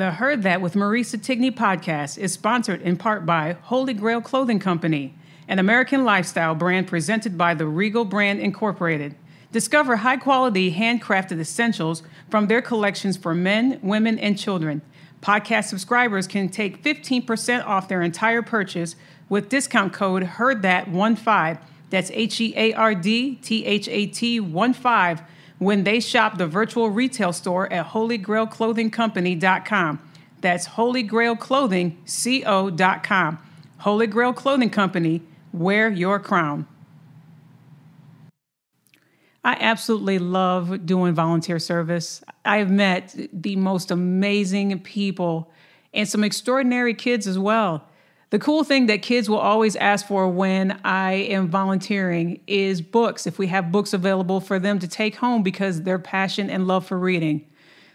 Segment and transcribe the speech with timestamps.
[0.00, 4.58] The Heard That with Marisa Tigney podcast is sponsored in part by Holy Grail Clothing
[4.58, 5.14] Company,
[5.46, 9.14] an American lifestyle brand presented by the Regal Brand Incorporated.
[9.52, 14.80] Discover high quality handcrafted essentials from their collections for men, women, and children.
[15.20, 18.96] Podcast subscribers can take 15% off their entire purchase
[19.28, 21.60] with discount code HEARDTHAT15.
[21.90, 25.22] That's H E A R D T H A T 1 5
[25.60, 30.00] when they shop the virtual retail store at holygrailclothingcompany.com.
[30.40, 33.38] That's holygrailclothingco.com.
[33.78, 35.20] Holy Grail Clothing Company,
[35.52, 36.66] wear your crown.
[39.44, 42.22] I absolutely love doing volunteer service.
[42.44, 45.50] I've met the most amazing people
[45.92, 47.84] and some extraordinary kids as well.
[48.30, 53.26] The cool thing that kids will always ask for when I am volunteering is books,
[53.26, 56.86] if we have books available for them to take home because their passion and love
[56.86, 57.44] for reading.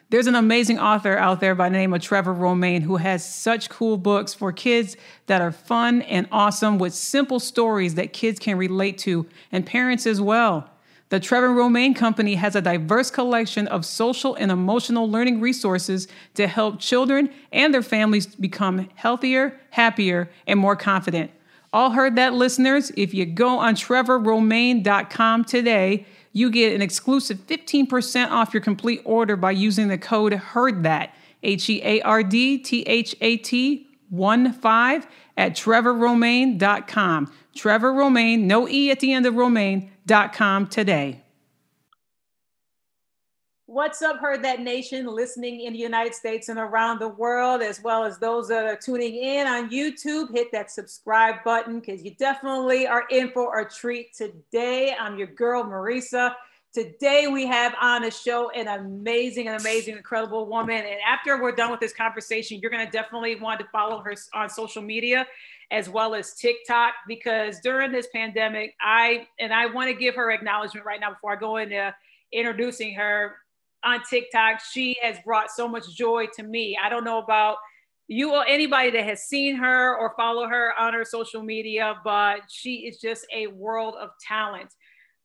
[0.10, 3.70] There's an amazing author out there by the name of Trevor Romain who has such
[3.70, 4.98] cool books for kids
[5.28, 10.06] that are fun and awesome with simple stories that kids can relate to and parents
[10.06, 10.70] as well.
[11.10, 16.48] The Trevor Romain Company has a diverse collection of social and emotional learning resources to
[16.48, 21.30] help children and their families become healthier, happier, and more confident.
[21.72, 22.92] All heard that, listeners?
[22.98, 29.36] If you go on trevorromain.com today, you get an exclusive 15% off your complete order
[29.36, 31.10] by using the code HEARDTHAT,
[31.44, 37.32] H E A R D T H A T 1 5 at trevorromain.com.
[37.54, 39.36] Trevor Romain, no E at the end of
[40.08, 41.22] Romain.com today.
[43.68, 47.82] What's up, Heard That Nation, listening in the United States and around the world, as
[47.82, 50.32] well as those that are tuning in on YouTube.
[50.32, 54.96] Hit that subscribe button because you definitely are in for a treat today.
[54.98, 56.34] I'm your girl, Marisa.
[56.76, 60.76] Today we have on the show an amazing, an amazing, incredible woman.
[60.76, 64.50] And after we're done with this conversation, you're to definitely want to follow her on
[64.50, 65.26] social media
[65.72, 70.32] as well as TikTok because during this pandemic, I and I want to give her
[70.32, 71.96] acknowledgement right now before I go into
[72.34, 73.38] introducing her
[73.86, 74.60] on TikTok.
[74.60, 76.78] She has brought so much joy to me.
[76.84, 77.56] I don't know about
[78.10, 82.42] you or anybody that has seen her or follow her on her social media, but
[82.50, 84.74] she is just a world of talent.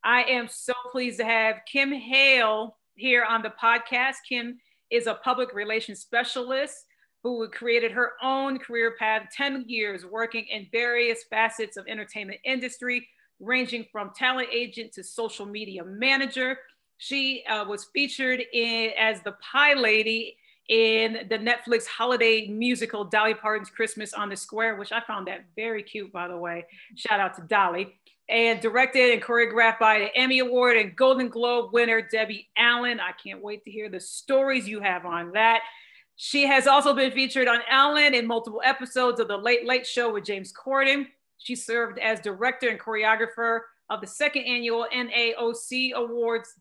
[0.03, 4.17] I am so pleased to have Kim Hale here on the podcast.
[4.27, 4.59] Kim
[4.91, 6.87] is a public relations specialist
[7.23, 13.07] who created her own career path 10 years working in various facets of entertainment industry
[13.41, 16.59] ranging from talent agent to social media manager.
[16.97, 20.37] She uh, was featured in as the pie lady
[20.69, 25.41] in the netflix holiday musical dolly parton's christmas on the square which i found that
[25.57, 26.65] very cute by the way.
[26.95, 27.99] Shout out to dolly
[28.31, 33.13] and directed and choreographed by the emmy award and golden globe winner debbie allen i
[33.13, 35.61] can't wait to hear the stories you have on that
[36.23, 40.13] she has also been featured on Ellen in multiple episodes of The Late Late Show
[40.13, 41.07] with James Corden.
[41.39, 46.53] She served as director and choreographer of the second annual NAOC Awards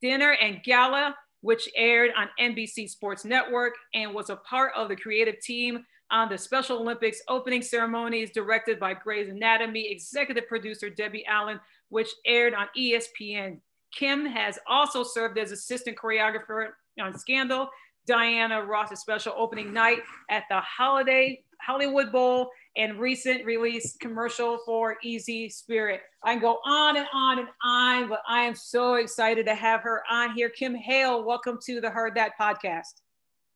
[0.00, 4.94] dinner and gala, which aired on NBC Sports Network and was a part of the
[4.94, 11.26] creative team on the Special Olympics opening ceremonies directed by Grey's Anatomy executive producer Debbie
[11.26, 13.58] Allen, which aired on ESPN.
[13.92, 16.68] Kim has also served as assistant choreographer
[17.00, 17.68] on Scandal,
[18.06, 19.98] Diana Ross's special opening night
[20.30, 26.02] at the holiday Hollywood Bowl and recent release commercial for Easy Spirit.
[26.22, 29.82] I can go on and on and on, but I am so excited to have
[29.82, 30.50] her on here.
[30.50, 33.00] Kim Hale, welcome to the Heard That podcast.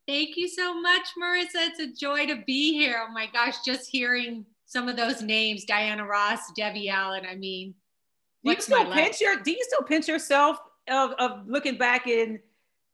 [0.06, 1.69] Thank you so much, Marissa.
[1.69, 3.05] It's a joy to be here.
[3.06, 7.25] Oh my gosh, just hearing some of those names, Diana Ross, Debbie Allen.
[7.31, 7.75] I mean,
[8.44, 10.58] do you still pinch your do you still pinch yourself
[10.88, 12.38] of, of looking back and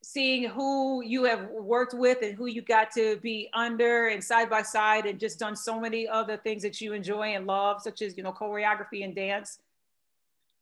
[0.06, 4.48] seeing who you have worked with and who you got to be under and side
[4.48, 8.02] by side and just done so many other things that you enjoy and love, such
[8.02, 9.58] as, you know, choreography and dance?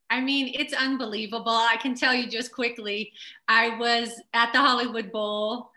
[0.09, 1.51] I mean, it's unbelievable.
[1.51, 3.13] I can tell you just quickly,
[3.47, 5.69] I was at the Hollywood Bowl.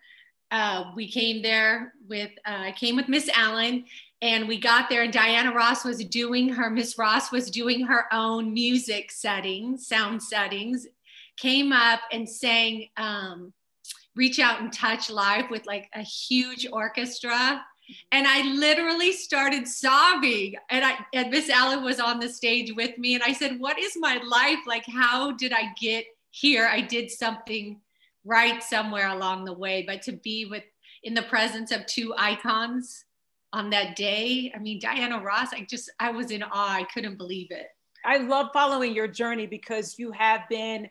[0.51, 3.85] Uh, we came there with, uh, I came with Miss Allen
[4.23, 8.07] and we got there and Diana Ross was doing her, Miss Ross was doing her
[8.13, 10.87] own music settings, sound settings,
[11.37, 13.53] came up and sang um,
[14.17, 17.63] reach out and touch live with like a huge orchestra
[18.13, 20.55] and I literally started sobbing.
[20.71, 23.79] And I and Miss Allen was on the stage with me, and I said, "What
[23.79, 24.85] is my life like?
[24.87, 26.67] How did I get here?
[26.67, 27.81] I did something
[28.25, 30.65] right somewhere along the way, but to be with
[31.03, 33.05] in the presence of two icons
[33.53, 36.75] on that day, I mean, Diana Ross, I just I was in awe.
[36.75, 37.69] I couldn't believe it.
[38.05, 40.89] I love following your journey because you have been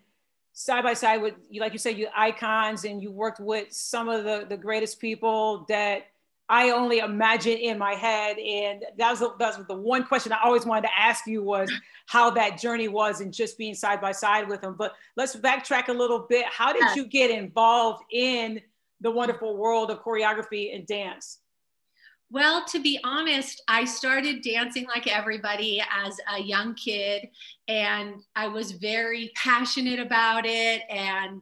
[0.53, 4.09] side by side with you, like you said, you icons, and you worked with some
[4.09, 6.07] of the the greatest people that
[6.49, 8.37] I only imagine in my head.
[8.37, 11.71] And that was, that was the one question I always wanted to ask you was
[12.05, 14.75] how that journey was and just being side by side with them.
[14.77, 16.45] But let's backtrack a little bit.
[16.45, 18.61] How did you get involved in
[19.01, 21.39] the wonderful world of choreography and dance?
[22.29, 27.29] Well, to be honest, I started dancing like everybody as a young kid,
[27.69, 30.81] and I was very passionate about it.
[30.89, 31.41] And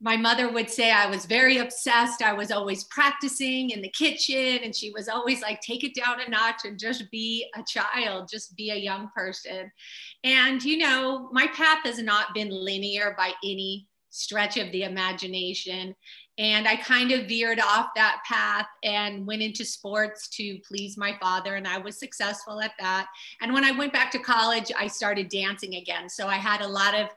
[0.00, 2.22] my mother would say I was very obsessed.
[2.22, 6.20] I was always practicing in the kitchen, and she was always like, take it down
[6.20, 9.72] a notch and just be a child, just be a young person.
[10.22, 15.94] And, you know, my path has not been linear by any stretch of the imagination.
[16.38, 21.16] And I kind of veered off that path and went into sports to please my
[21.18, 23.06] father, and I was successful at that.
[23.40, 26.10] And when I went back to college, I started dancing again.
[26.10, 27.08] So I had a lot of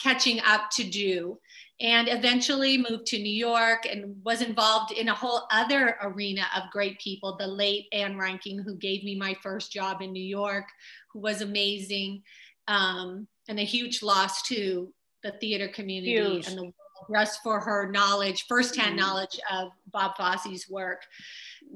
[0.00, 1.38] catching up to do
[1.80, 6.70] and eventually moved to New York and was involved in a whole other arena of
[6.70, 7.36] great people.
[7.36, 10.66] The late Ann Reinking, who gave me my first job in New York,
[11.12, 12.22] who was amazing,
[12.68, 14.92] um, and a huge loss to
[15.24, 16.46] the theater community huge.
[16.46, 16.74] and the world,
[17.12, 19.00] just for her knowledge, firsthand mm-hmm.
[19.00, 21.02] knowledge of Bob Fosse's work.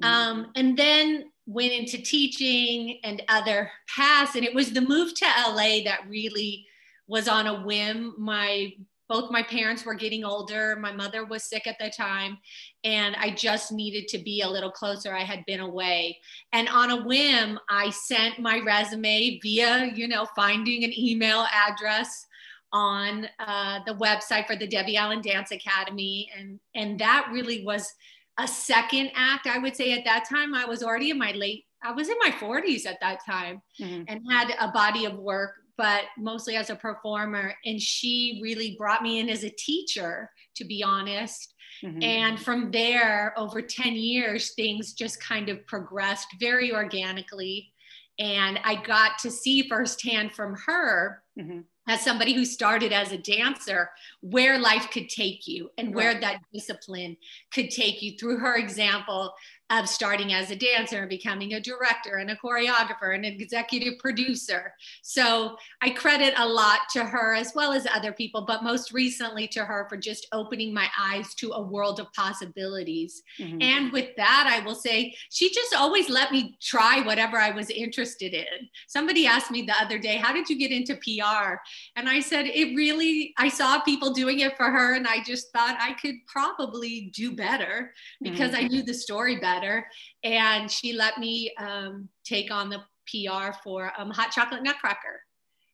[0.00, 0.04] Mm-hmm.
[0.04, 4.36] Um, and then went into teaching and other paths.
[4.36, 6.67] And it was the move to LA that really
[7.08, 8.14] was on a whim.
[8.18, 8.72] My
[9.08, 10.76] both my parents were getting older.
[10.76, 12.38] My mother was sick at the time,
[12.84, 15.14] and I just needed to be a little closer.
[15.14, 16.18] I had been away.
[16.52, 22.26] And on a whim, I sent my resume via, you know, finding an email address
[22.70, 26.30] on uh, the website for the Debbie Allen Dance Academy.
[26.38, 27.90] And, and that really was
[28.38, 29.46] a second act.
[29.46, 32.16] I would say at that time, I was already in my late, I was in
[32.20, 34.02] my 40s at that time mm-hmm.
[34.06, 37.54] and had a body of work but mostly as a performer.
[37.64, 41.54] And she really brought me in as a teacher, to be honest.
[41.82, 42.02] Mm-hmm.
[42.02, 47.72] And from there, over 10 years, things just kind of progressed very organically.
[48.18, 51.60] And I got to see firsthand from her, mm-hmm.
[51.86, 53.90] as somebody who started as a dancer,
[54.20, 57.16] where life could take you and where that discipline
[57.52, 59.32] could take you through her example
[59.70, 63.98] of starting as a dancer and becoming a director and a choreographer and an executive
[63.98, 64.72] producer.
[65.02, 69.46] So I credit a lot to her as well as other people, but most recently
[69.48, 73.22] to her for just opening my eyes to a world of possibilities.
[73.38, 73.60] Mm-hmm.
[73.60, 77.68] And with that, I will say she just always let me try whatever I was
[77.68, 78.46] interested in.
[78.86, 81.56] Somebody asked me the other day, How did you get into PR?
[81.96, 85.52] And I said, It really, I saw people doing it for her, and I just
[85.52, 88.64] thought I could probably do better because mm-hmm.
[88.64, 89.86] I knew the story better better.
[90.24, 95.22] And she let me um, take on the PR for um, Hot Chocolate Nutcracker.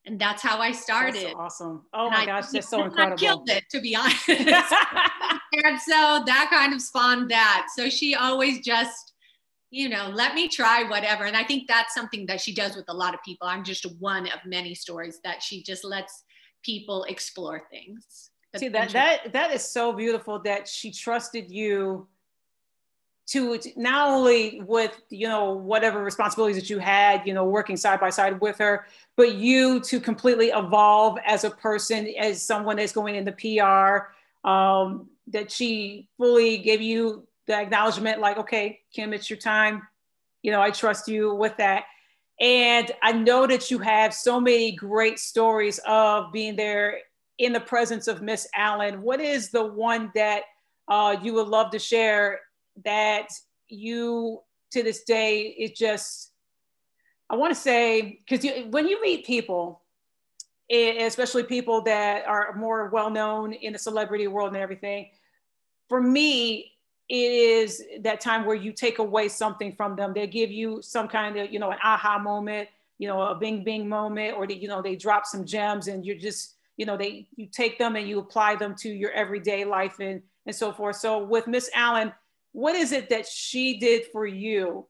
[0.07, 1.23] And that's how I started.
[1.23, 1.85] That's awesome.
[1.93, 3.15] Oh and my I, gosh, that's so incredible.
[3.15, 4.29] I killed it, to be honest.
[4.29, 7.67] and so that kind of spawned that.
[7.75, 9.13] So she always just,
[9.71, 11.25] you know, let me try whatever.
[11.25, 13.47] And I think that's something that she does with a lot of people.
[13.47, 16.23] I'm just one of many stories that she just lets
[16.63, 18.29] people explore things.
[18.57, 22.07] See that that that is so beautiful that she trusted you
[23.27, 27.99] to not only with you know whatever responsibilities that you had you know working side
[27.99, 32.93] by side with her but you to completely evolve as a person as someone that's
[32.93, 39.29] going into pr um, that she fully gave you the acknowledgement like okay kim it's
[39.29, 39.81] your time
[40.45, 41.85] you know, I trust you with that.
[42.39, 46.99] And I know that you have so many great stories of being there
[47.39, 49.01] in the presence of Miss Allen.
[49.01, 50.43] What is the one that
[50.87, 52.41] uh, you would love to share
[52.83, 53.29] that
[53.67, 54.41] you
[54.71, 56.31] to this day it just
[57.29, 59.81] I want to say because when you meet people,
[60.69, 65.09] especially people that are more well known in the celebrity world and everything,
[65.89, 66.73] for me,
[67.07, 70.13] it is that time where you take away something from them.
[70.13, 72.67] They give you some kind of, you know, an aha moment,
[72.97, 76.05] you know, a bing bing moment, or they, you know, they drop some gems and
[76.05, 79.65] you're just, you know, they you take them and you apply them to your everyday
[79.65, 80.95] life and and so forth.
[80.97, 82.11] So with Miss Allen,
[82.55, 84.87] what is it that she did for you,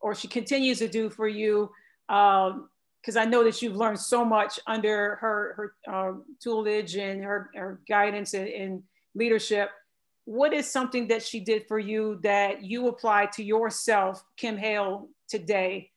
[0.00, 1.70] or she continues to do for you?
[2.08, 7.22] Because um, I know that you've learned so much under her her um, tutelage and
[7.22, 8.82] her, her guidance and, and
[9.14, 9.70] leadership
[10.26, 15.08] what is something that she did for you that you apply to yourself, Kim Hale,
[15.28, 15.92] today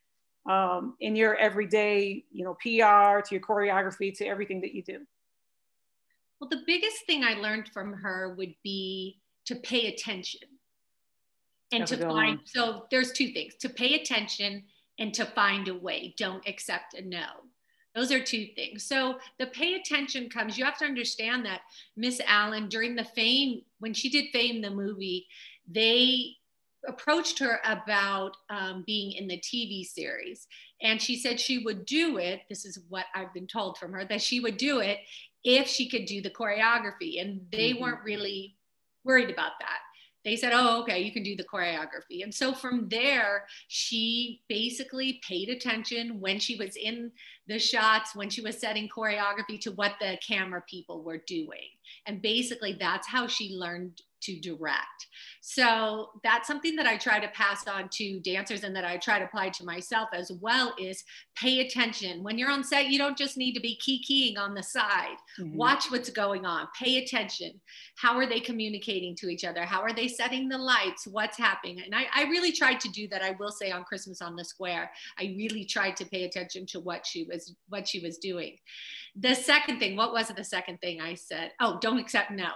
[0.48, 5.00] um, in your everyday, you know, PR, to your choreography, to everything that you do?
[6.40, 10.42] Well, the biggest thing I learned from her would be to pay attention
[11.72, 12.40] and to find.
[12.40, 12.46] On.
[12.46, 14.64] So there's two things: to pay attention
[15.00, 16.14] and to find a way.
[16.18, 17.26] Don't accept a no.
[17.96, 18.84] Those are two things.
[18.84, 21.62] So the pay attention comes, you have to understand that
[21.98, 25.28] Miss Allen, during the fame, when she did fame the movie,
[25.68, 26.36] they
[26.88, 30.48] approached her about um, being in the TV series.
[30.82, 32.42] And she said she would do it.
[32.48, 35.00] This is what I've been told from her that she would do it
[35.44, 37.22] if she could do the choreography.
[37.22, 37.82] And they mm-hmm.
[37.82, 38.56] weren't really
[39.04, 39.80] worried about that
[40.26, 42.24] they said, Oh, okay, you can do the choreography.
[42.24, 47.12] And so from there, she basically paid attention when she was in
[47.48, 51.70] the shots, when she was setting choreography to what the camera people were doing.
[52.06, 55.08] And basically, that's how she learned to direct.
[55.42, 59.20] So that's something that I try to pass on to dancers and that I try
[59.20, 61.04] to apply to myself as well is
[61.36, 62.24] pay attention.
[62.24, 65.18] When you're on set, you don't just need to be key keying on the side.
[65.40, 65.58] Mm-hmm.
[65.58, 66.68] Watch what's going on.
[66.78, 67.60] Pay attention.
[67.98, 69.64] How are they communicating to each other?
[69.64, 71.08] How are they setting the lights?
[71.08, 71.82] What's happening?
[71.84, 73.22] And I, I really tried to do that.
[73.22, 76.80] I will say on Christmas on the Square, I really tried to pay attention to
[76.80, 78.58] what she was what she was doing.
[79.16, 81.52] The second thing, what was the second thing I said?
[81.60, 82.50] Oh, don't accept no.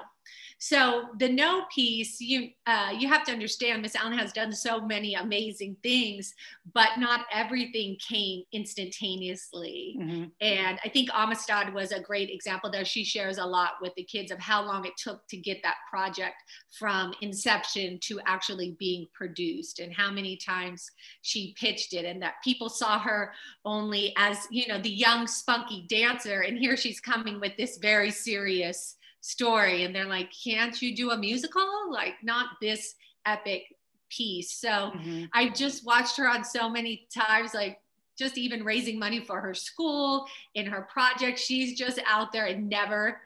[0.60, 4.80] So the no piece, you uh, you have to understand, Miss Allen has done so
[4.80, 6.34] many amazing things,
[6.74, 9.98] but not everything came instantaneously.
[10.00, 10.24] Mm-hmm.
[10.40, 12.86] And I think Amistad was a great example there.
[12.86, 15.76] She shares a lot with the kids of how long it took to get that
[15.90, 16.36] project
[16.80, 20.90] from inception to actually being produced, and how many times
[21.24, 23.34] she pitched it, and that people saw her
[23.66, 28.12] only as you know the young spunky dancer, and here she's coming with this very
[28.12, 31.66] serious story and they're like can't you do a musical?
[31.90, 33.64] Like not this epic
[34.10, 34.52] piece.
[34.52, 35.26] So mm-hmm.
[35.34, 37.80] i just watched her on so many times like
[38.18, 41.40] just even raising money for her school in her project.
[41.40, 43.22] She's just out there and never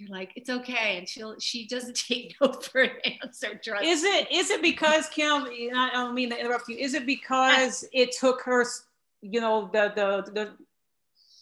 [0.00, 2.90] you're like it's okay and she'll she doesn't take no for an
[3.22, 5.44] answer trust is it is it because kim
[5.76, 8.64] i don't mean to interrupt you is it because it took her
[9.20, 10.50] you know the the the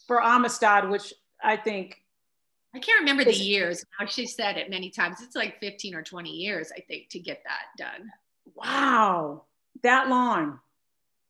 [0.05, 2.01] for amistad which i think
[2.73, 3.83] I can't remember the years.
[3.99, 5.21] Now she said it many times.
[5.21, 8.11] It's like 15 or 20 years, I think, to get that done.
[8.55, 9.43] Wow,
[9.83, 10.59] that long.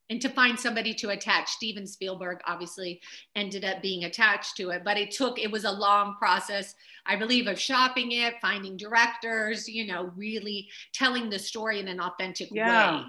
[0.09, 1.49] And to find somebody to attach.
[1.51, 2.99] Steven Spielberg obviously
[3.35, 6.73] ended up being attached to it, but it took, it was a long process,
[7.05, 11.99] I believe, of shopping it, finding directors, you know, really telling the story in an
[11.99, 13.01] authentic yeah.
[13.01, 13.05] way.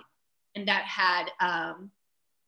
[0.56, 1.90] And that had, um,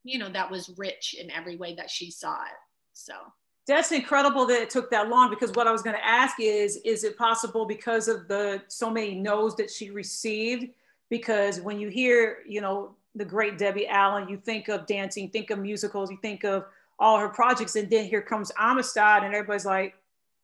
[0.04, 2.58] you know, that was rich in every way that she saw it.
[2.92, 3.14] So
[3.66, 6.78] that's incredible that it took that long because what I was going to ask is
[6.85, 10.66] is it possible because of the so many no's that she received?
[11.11, 15.50] Because when you hear you know the great Debbie Allen you think of dancing think
[15.50, 16.64] of musicals you think of
[16.99, 19.95] all her projects and then here comes Amistad and everybody's like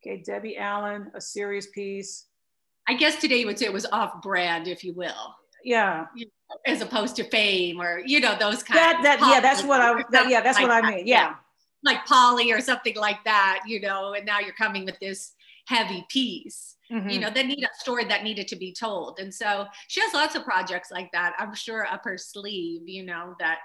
[0.00, 2.26] okay Debbie Allen a serious piece.
[2.86, 5.34] I guess today you would say it was off brand if you will.
[5.64, 6.06] Yeah.
[6.66, 10.02] As opposed to fame or you know those kind that, that yeah that's what I
[10.12, 11.30] that, yeah that's like what I mean yeah.
[11.30, 11.34] yeah
[11.84, 15.32] like Polly or something like that, you know, and now you're coming with this
[15.66, 16.76] heavy piece.
[16.90, 17.08] Mm-hmm.
[17.08, 19.18] You know, they need a story that needed to be told.
[19.20, 23.04] And so she has lots of projects like that, I'm sure up her sleeve, you
[23.04, 23.58] know, that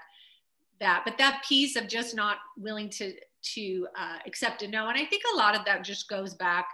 [0.80, 3.14] that, but that piece of just not willing to
[3.54, 4.88] to uh, accept a no.
[4.88, 6.66] And I think a lot of that just goes back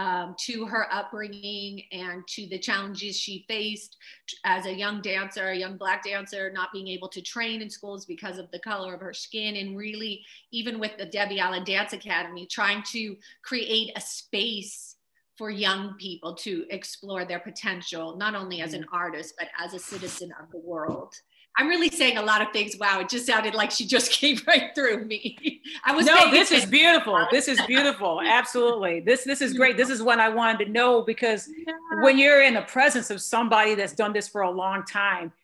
[0.00, 3.98] um, to her upbringing and to the challenges she faced
[4.44, 8.06] as a young dancer, a young Black dancer, not being able to train in schools
[8.06, 9.56] because of the color of her skin.
[9.56, 14.96] And really, even with the Debbie Allen Dance Academy, trying to create a space
[15.36, 18.94] for young people to explore their potential, not only as an mm.
[18.94, 21.14] artist, but as a citizen of the world.
[21.60, 22.78] I'm really saying a lot of things.
[22.78, 25.60] Wow, it just sounded like she just came right through me.
[25.84, 26.30] I was no.
[26.30, 27.26] This is beautiful.
[27.30, 28.22] This is beautiful.
[28.24, 29.00] Absolutely.
[29.00, 29.76] This this is great.
[29.76, 31.74] This is what I wanted to know because yeah.
[32.02, 35.34] when you're in the presence of somebody that's done this for a long time,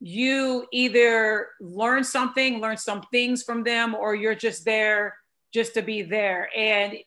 [0.00, 5.16] you either learn something, learn some things from them, or you're just there
[5.50, 6.50] just to be there.
[6.54, 6.98] And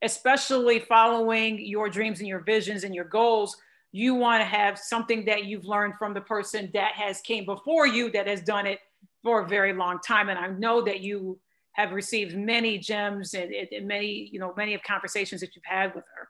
[0.00, 3.58] especially following your dreams and your visions and your goals
[3.92, 7.86] you want to have something that you've learned from the person that has came before
[7.86, 8.80] you that has done it
[9.22, 11.38] for a very long time and i know that you
[11.72, 15.94] have received many gems and, and many you know many of conversations that you've had
[15.94, 16.28] with her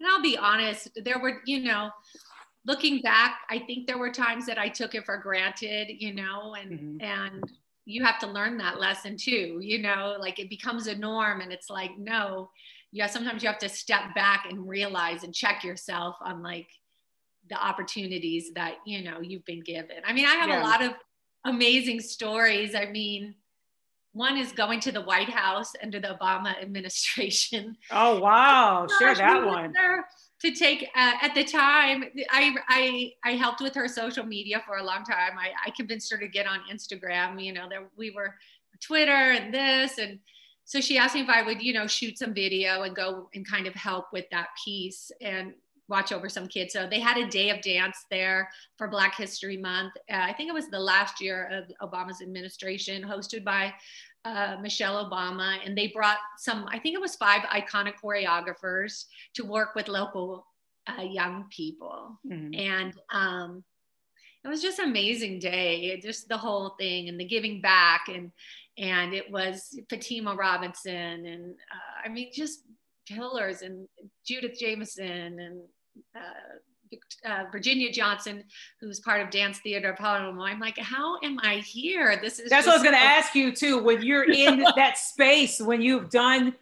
[0.00, 1.90] and i'll be honest there were you know
[2.64, 6.54] looking back i think there were times that i took it for granted you know
[6.54, 7.00] and mm-hmm.
[7.00, 7.44] and
[7.84, 11.52] you have to learn that lesson too you know like it becomes a norm and
[11.52, 12.50] it's like no
[12.96, 16.68] yeah sometimes you have to step back and realize and check yourself on like
[17.50, 19.98] the opportunities that you know you've been given.
[20.04, 20.62] I mean i have yeah.
[20.62, 20.92] a lot of
[21.44, 22.74] amazing stories.
[22.74, 23.34] I mean
[24.12, 27.76] one is going to the white house under the obama administration.
[27.90, 28.86] Oh wow.
[28.98, 29.74] Share that one.
[30.40, 34.78] to take uh, at the time I, I i helped with her social media for
[34.78, 35.32] a long time.
[35.38, 37.44] I, I convinced her to get on instagram.
[37.44, 38.34] You know there we were
[38.80, 40.18] twitter and this and
[40.66, 43.48] so she asked me if i would you know shoot some video and go and
[43.48, 45.54] kind of help with that piece and
[45.88, 46.72] watch over some kids.
[46.72, 49.92] So they had a day of dance there for Black History Month.
[50.10, 53.72] Uh, I think it was the last year of Obama's administration, hosted by
[54.24, 55.58] uh, Michelle Obama.
[55.64, 59.04] And they brought some, I think it was five iconic choreographers
[59.34, 60.46] to work with local
[60.86, 62.18] uh, young people.
[62.26, 62.58] Mm-hmm.
[62.58, 63.64] And um,
[64.44, 68.08] it was just an amazing day, it, just the whole thing and the giving back.
[68.08, 68.32] And,
[68.78, 72.60] and it was Fatima Robinson and uh, I mean, just
[73.08, 73.88] pillars and
[74.26, 75.60] Judith Jamison and
[76.14, 78.44] uh, uh, Virginia Johnson,
[78.80, 80.40] who's part of Dance Theater of Harlem.
[80.40, 82.18] I'm like, how am I here?
[82.20, 83.82] This is that's what I was going to ask you too.
[83.82, 86.54] When you're in that space, when you've done,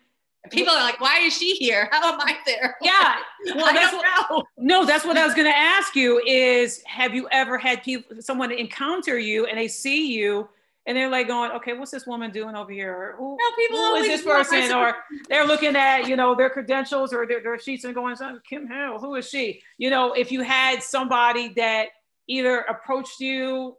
[0.51, 1.89] people are like, why is she here?
[1.91, 2.77] How am I there?
[2.81, 3.17] Yeah,
[3.55, 6.21] well, that's what, no, that's what I was going to ask you.
[6.27, 10.49] Is have you ever had people, someone encounter you and they see you
[10.87, 13.15] and they're like going, okay, what's this woman doing over here?
[13.17, 14.71] Who, no, people who is this person?
[14.73, 14.95] Or
[15.29, 18.17] they're looking at, you know, their credentials or their, their sheets and going,
[18.49, 19.63] Kim Hill, who is she?
[19.79, 21.89] You know, if you had somebody that
[22.29, 23.77] either approached you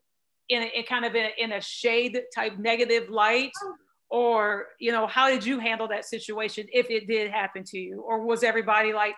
[0.49, 3.75] in a, in kind of a, in a shade type negative light, oh.
[4.09, 8.01] or, you know, how did you handle that situation if it did happen to you?
[8.01, 9.13] Or was everybody like,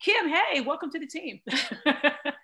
[0.00, 1.40] Kim, hey, welcome to the team?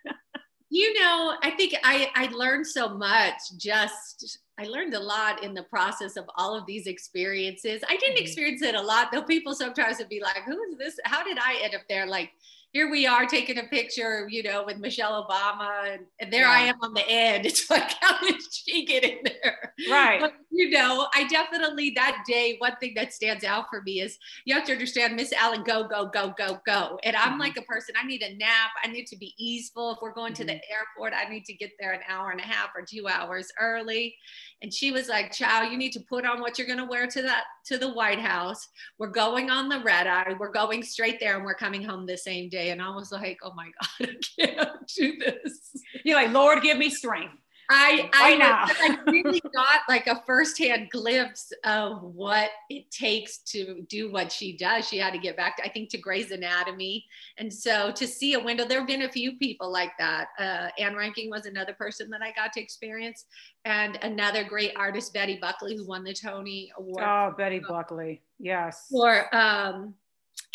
[0.70, 5.54] you know, I think I, I learned so much just I learned a lot in
[5.54, 7.83] the process of all of these experiences.
[7.88, 8.24] I didn't mm-hmm.
[8.24, 10.98] experience it a lot, though people sometimes would be like, who is this?
[11.04, 12.07] How did I end up there?
[12.07, 12.33] Like,
[12.72, 16.50] here we are taking a picture, you know, with Michelle Obama, and, and there yeah.
[16.50, 17.46] I am on the end.
[17.48, 19.72] It's like, how did she get in there?
[19.90, 20.20] Right.
[20.20, 24.18] But, you know, I definitely that day, one thing that stands out for me is
[24.44, 26.98] you have to understand Miss Allen, go, go, go, go, go.
[27.04, 27.40] And I'm mm-hmm.
[27.40, 28.70] like a person, I need a nap.
[28.85, 29.92] I need to be easeful.
[29.92, 30.42] If we're going mm-hmm.
[30.42, 30.72] to the mm-hmm.
[30.72, 34.14] airport, I need to get there an hour and a half or two hours early.
[34.61, 37.22] And she was like, child, you need to put on what you're gonna wear to
[37.22, 38.68] that to the White House.
[38.98, 40.35] We're going on the red eye.
[40.38, 42.58] We're going straight there and we're coming home the same day.
[42.59, 45.77] And I was like, oh my God, I can't do this.
[46.05, 47.35] You're like, Lord, give me strength.
[47.71, 48.64] I I, now.
[48.68, 54.57] I really got like a firsthand glimpse of what it takes to do what she
[54.57, 54.88] does.
[54.88, 57.05] She had to get back, to, I think, to Grey's Anatomy,
[57.37, 58.64] and so to see a window.
[58.64, 60.29] There have been a few people like that.
[60.38, 63.27] Uh, Ann Reinking was another person that I got to experience,
[63.66, 67.05] and another great artist, Betty Buckley, who won the Tony Award.
[67.07, 68.87] Oh, Betty Buckley, yes.
[68.90, 69.94] For um,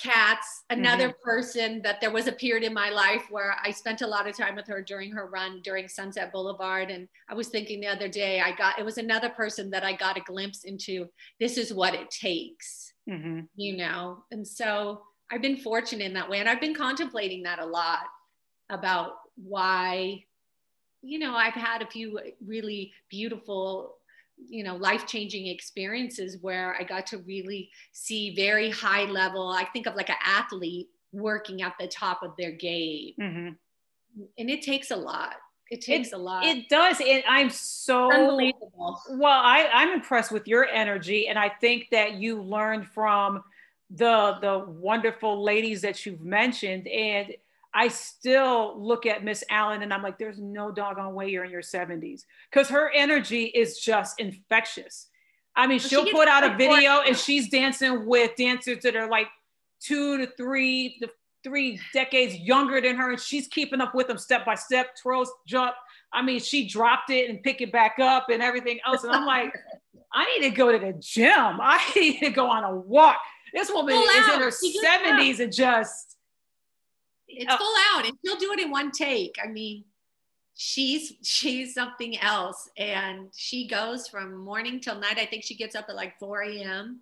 [0.04, 1.24] cats another mm-hmm.
[1.30, 4.36] person that there was a period in my life where i spent a lot of
[4.36, 8.10] time with her during her run during sunset boulevard and i was thinking the other
[8.10, 11.08] day i got it was another person that i got a glimpse into
[11.39, 13.42] this is what it takes mm-hmm.
[13.56, 17.60] you know and so i've been fortunate in that way and i've been contemplating that
[17.60, 18.04] a lot
[18.70, 20.22] about why
[21.02, 23.96] you know i've had a few really beautiful
[24.38, 29.63] you know life changing experiences where i got to really see very high level i
[29.65, 33.13] think of like an athlete working at the top of their game.
[33.19, 33.50] Mm-hmm.
[34.38, 35.36] and it takes a lot.
[35.69, 36.43] It takes it, a lot.
[36.46, 37.00] it does.
[37.00, 39.00] And i'm so unbelievable.
[39.12, 41.28] Well I, i'm impressed with your energy.
[41.28, 43.43] And i think that you learned from
[43.89, 46.88] the the wonderful ladies that you've mentioned.
[46.88, 47.34] And
[47.73, 51.51] I still look at Miss Allen and I'm like, there's no doggone way you're in
[51.51, 55.07] your 70s because her energy is just infectious.
[55.55, 59.09] I mean, she'll she put out a video and she's dancing with dancers that are
[59.09, 59.27] like
[59.79, 61.09] two to three to
[61.43, 65.31] three decades younger than her, and she's keeping up with them step by step, twirls,
[65.45, 65.75] jump.
[66.13, 69.03] I mean, she dropped it and pick it back up and everything else.
[69.03, 69.53] And I'm like,
[70.13, 71.59] I need to go to the gym.
[71.62, 73.17] I need to go on a walk.
[73.53, 74.36] This woman is out.
[74.36, 76.12] in her She gets 70s and just
[77.27, 77.57] it's Oh.
[77.57, 79.83] full out and she'll do it in one take i mean
[80.55, 85.75] she's she's something else and she goes from morning till night i think she gets
[85.75, 87.01] up at like 4 a.m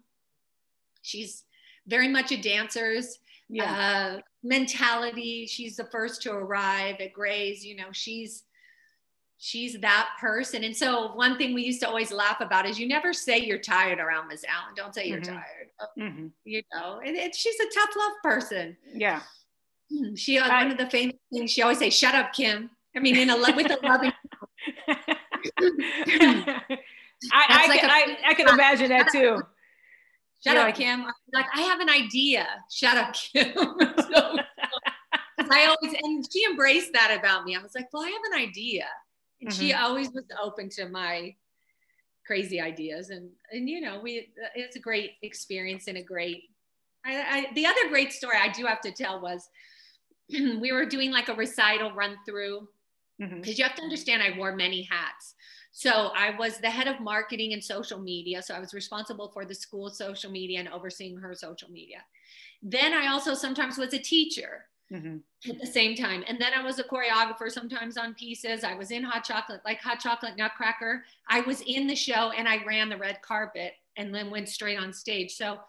[1.01, 1.43] she's
[1.87, 4.15] very much a dancer's yeah.
[4.17, 8.43] uh, mentality she's the first to arrive at Grey's you know she's
[9.37, 12.87] she's that person and so one thing we used to always laugh about is you
[12.87, 15.25] never say you're tired around miss allen don't say you're Mhm.
[15.25, 16.31] tired Mhm.
[16.45, 19.21] you know and it, she's a tough love person Yeah.
[20.15, 22.99] She uh, I- one of the famous things she always say, "Shut up, Kim." I
[22.99, 24.11] mean, in a lo- with a loving.
[27.33, 29.41] I, I, like can, a- I, I can imagine that too.
[30.43, 31.01] Shut You're up, Kim.
[31.01, 32.47] I'm like, I have an idea.
[32.71, 33.53] Shut up, Kim.
[33.53, 34.37] so,
[35.51, 37.55] I always and she embraced that about me.
[37.55, 38.85] I was like, well, I have an idea,
[39.41, 39.83] and she Mm-hmm.
[39.83, 41.35] always was open to my
[42.25, 46.43] crazy ideas, and and you know, we it's a great experience and a great.
[47.05, 49.47] I, I the other great story I do have to tell was
[50.61, 52.67] we were doing like a recital run through
[53.41, 55.35] because you have to understand I wore many hats.
[55.71, 58.41] So I was the head of marketing and social media.
[58.41, 62.03] So I was responsible for the school social media and overseeing her social media.
[62.61, 65.21] Then I also sometimes was a teacher Mhm.
[65.49, 66.23] at the same time.
[66.27, 68.63] And then I was a choreographer sometimes on pieces.
[68.63, 71.05] I was in Hot Chocolate, like Hot Chocolate Nutcracker.
[71.29, 74.77] I was in the show and I ran the red carpet and then went straight
[74.77, 75.31] on stage.
[75.31, 75.59] So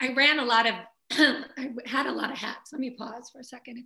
[0.00, 0.74] I ran a lot of,
[1.12, 2.72] I had a lot of hats.
[2.72, 3.84] Let me pause for a second.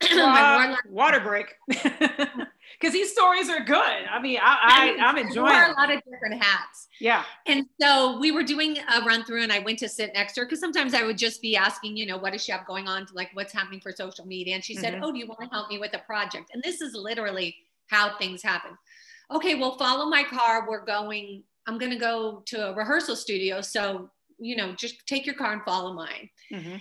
[0.12, 1.54] Warlock- water break.
[2.80, 3.76] Because these stories are good.
[4.10, 6.88] I mean, I, I, I'm I enjoying wore a lot of different hats.
[7.00, 7.22] Yeah.
[7.46, 10.40] And so we were doing a run through, and I went to sit next to
[10.40, 12.88] her because sometimes I would just be asking, you know, what does she have going
[12.88, 14.54] on, like what's happening for social media.
[14.56, 15.00] And she said, Mhm.
[15.02, 16.50] Oh, do you want to help me with a project?
[16.52, 17.54] And this is literally
[17.88, 18.70] how things happen.
[19.30, 20.66] Okay, well, follow my car.
[20.68, 23.60] We're going, I'm going to go to a rehearsal studio.
[23.60, 26.30] So, you know, just take your car and follow mine.
[26.50, 26.80] Mhm.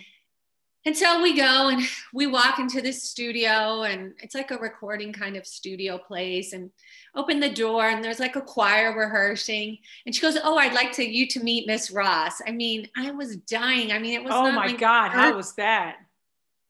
[0.84, 5.14] And so we go and we walk into this studio, and it's like a recording
[5.14, 6.54] kind of studio place.
[6.54, 6.72] And
[7.14, 9.78] open the door, and there's like a choir rehearsing.
[10.08, 13.12] And she goes, "Oh, I'd like to you to meet Miss Ross." I mean, I
[13.12, 13.92] was dying.
[13.92, 14.34] I mean, it was.
[14.34, 15.12] Oh my like- God.
[15.12, 15.98] How was that?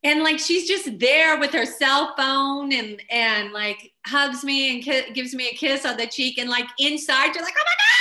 [0.04, 4.84] And like she's just there with her cell phone, and and like hugs me and
[4.84, 7.76] ki- gives me a kiss on the cheek, and like inside you're like, "Oh my
[7.78, 8.01] God,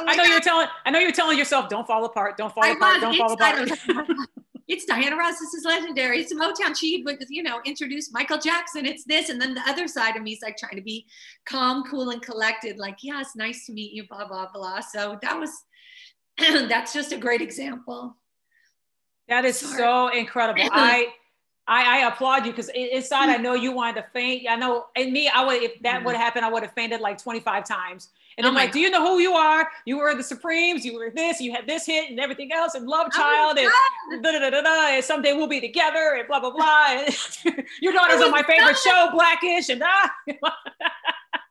[0.00, 0.30] Oh I know God.
[0.30, 0.66] you're telling.
[0.84, 2.36] I know you're telling yourself, "Don't fall apart.
[2.36, 2.94] Don't fall I apart.
[2.94, 4.26] was Don't fall apart." was like, "Oh my God,
[4.70, 5.40] it's Diana Ross.
[5.40, 6.20] This is legendary.
[6.20, 6.76] It's Motown.
[6.78, 8.86] She would, you know, introduce Michael Jackson.
[8.86, 9.28] It's this.
[9.28, 11.06] And then the other side of me is like trying to be
[11.44, 12.78] calm, cool, and collected.
[12.78, 14.78] Like, yes, nice to meet you, blah, blah, blah.
[14.78, 15.50] So that was,
[16.38, 18.16] that's just a great example.
[19.28, 19.76] That is Sorry.
[19.76, 20.62] so incredible.
[20.72, 21.08] I,
[21.66, 24.46] I, I applaud you because inside I know you wanted to faint.
[24.48, 26.04] I know in me, I would if that mm.
[26.04, 28.10] would happen, I would have fainted like 25 times.
[28.40, 29.68] And Oh I'm like, do you know who you are?
[29.84, 32.86] You were the Supremes, you were this, you had this hit and everything else, and
[32.86, 33.70] Love Child, and
[34.22, 36.86] da, da, da, da, da, and someday we'll be together, and blah blah blah.
[36.88, 37.14] And
[37.82, 40.10] Your daughter's on my favorite show, Blackish, and ah.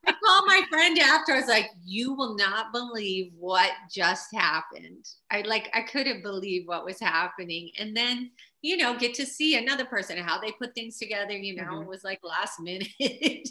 [0.07, 1.33] I called my friend after.
[1.33, 6.67] I was like, "You will not believe what just happened." I like, I couldn't believe
[6.67, 10.75] what was happening, and then you know, get to see another person how they put
[10.75, 11.31] things together.
[11.37, 11.83] You know, Mhm.
[11.83, 12.89] it was like last minute,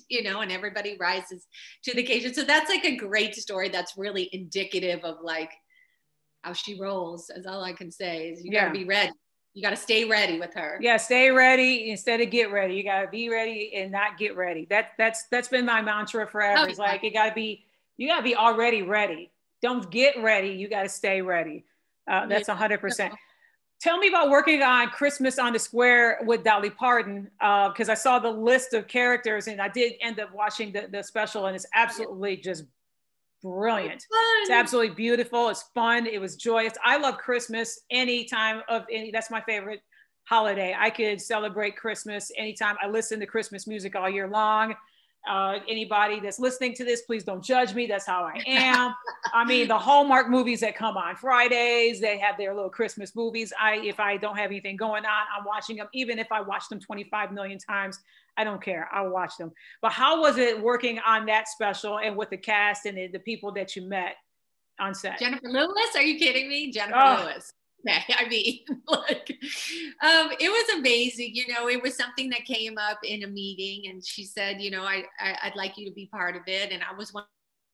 [0.09, 1.47] you know, and everybody rises
[1.85, 2.35] to the occasion.
[2.35, 3.69] So that's like a great story.
[3.71, 5.51] That's really indicative of like
[6.43, 7.31] how she rolls.
[7.35, 8.29] Is all I can say.
[8.31, 9.13] Is you gotta be ready.
[9.55, 10.79] You got to stay ready with her.
[10.81, 12.75] yeah, stay ready instead of get ready.
[12.75, 14.67] You gotta be ready and not get ready.
[14.71, 16.61] That that's that's been my mantra forever.
[16.61, 16.85] Oh, it's yeah.
[16.85, 17.65] like you gotta be
[17.97, 19.33] you gotta be already ready.
[19.63, 20.51] Don't get ready.
[20.51, 21.65] You gotta stay ready.
[22.07, 23.15] Uh, that's a hundred percent.
[23.81, 27.95] Tell me about working on Christmas on the Square with Dolly Parton, uh, because I
[27.95, 31.55] saw the list of characters and I did end up watching the, the special, and
[31.55, 32.65] it's absolutely just
[33.41, 33.95] brilliant.
[33.95, 34.59] It's Fun.
[34.59, 35.49] absolutely beautiful.
[35.49, 36.07] It's fun.
[36.07, 36.73] It was joyous.
[36.85, 39.13] I love Christmas any time of any.
[39.13, 39.81] That's my favorite
[40.25, 40.75] holiday.
[40.77, 42.77] I could celebrate Christmas anytime.
[42.83, 44.75] I listen to Christmas music all year long.
[45.29, 47.87] Uh, anybody that's listening to this, please don't judge me.
[47.87, 48.95] That's how I am.
[49.35, 53.53] I mean, the Hallmark movies that come on Fridays, they have their little Christmas movies.
[53.61, 55.89] I, if I don't have anything going on, I'm watching them.
[55.93, 57.99] Even if I watch them 25 million times,
[58.37, 58.89] I don't care.
[58.93, 59.53] I'll watch them.
[59.83, 63.19] But how was it working on that special and with the cast and the, the
[63.19, 64.15] people that you met
[64.81, 65.19] on set?
[65.19, 65.91] Jennifer Lewis?
[65.97, 66.71] Are you kidding me?
[66.73, 67.23] Jennifer Oh.
[67.25, 67.53] Lewis.
[68.17, 69.37] I mean, like,
[70.03, 71.31] um, it was amazing.
[71.35, 74.71] You know, it was something that came up in a meeting, and she said, you
[74.71, 77.25] know, I, I I'd like you to be part of it, and I was one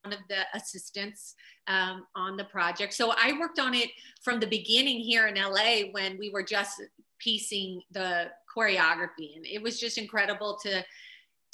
[0.05, 1.35] one of the assistants
[1.67, 2.93] um, on the project.
[2.93, 3.91] So I worked on it
[4.23, 6.83] from the beginning here in LA when we were just
[7.19, 10.85] piecing the choreography and it was just incredible to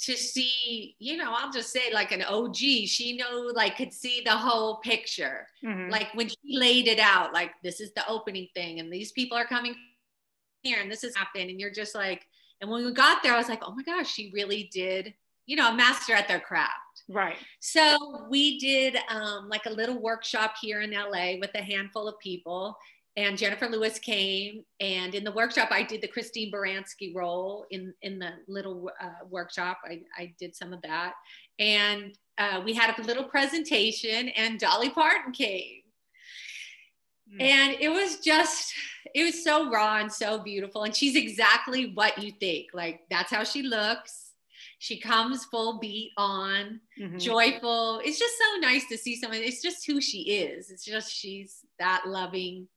[0.01, 4.21] to see you know i'll just say like an og she know like could see
[4.25, 5.47] the whole picture.
[5.63, 5.91] Mm-hmm.
[5.91, 9.37] like when she laid it out like this is the opening thing and these people
[9.37, 9.75] are coming
[10.63, 12.25] here and this is happening and you're just like
[12.61, 15.13] and when we got there i was like oh my gosh she really did
[15.45, 17.03] you know a master at their craft.
[17.09, 17.35] Right.
[17.59, 22.17] So we did um, like a little workshop here in la with a handful of
[22.19, 22.77] people
[23.17, 27.93] and Jennifer Lewis came, and in the workshop, I did the Christine Baranski role in
[28.01, 29.79] in the little uh, workshop.
[29.85, 31.13] I, I did some of that,
[31.59, 35.81] and uh, we had a little presentation, and Dolly Parton came,
[37.33, 37.41] mm.
[37.41, 38.73] and it was just
[39.13, 42.67] it was so raw and so beautiful, and she's exactly what you think.
[42.73, 44.29] Like that's how she looks.
[44.79, 47.17] She comes full beat on, mm-hmm.
[47.17, 48.01] joyful.
[48.03, 49.41] It's just so nice to see someone.
[49.41, 50.71] It's just who she is.
[50.71, 52.67] It's just she's that loving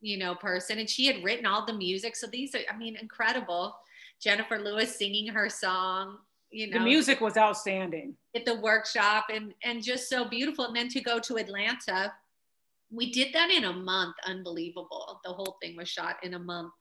[0.00, 0.78] you know, person.
[0.78, 2.16] And she had written all the music.
[2.16, 3.76] So these are, I mean, incredible.
[4.20, 6.18] Jennifer Lewis singing her song,
[6.50, 6.78] you know.
[6.78, 8.14] The music was outstanding.
[8.34, 10.66] At the workshop and and just so beautiful.
[10.66, 12.12] And then to go to Atlanta,
[12.90, 14.16] we did that in a month.
[14.26, 15.20] Unbelievable.
[15.24, 16.72] The whole thing was shot in a month.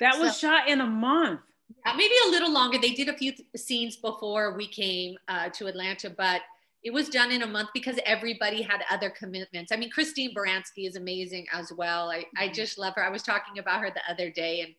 [0.00, 1.40] That was so, shot in a month.
[1.84, 2.78] Yeah, maybe a little longer.
[2.78, 6.42] They did a few th- scenes before we came uh, to Atlanta, but
[6.86, 9.72] it was done in a month because everybody had other commitments.
[9.72, 12.10] I mean, Christine Baranski is amazing as well.
[12.10, 12.54] I, I mm-hmm.
[12.54, 13.04] just love her.
[13.04, 14.72] I was talking about her the other day and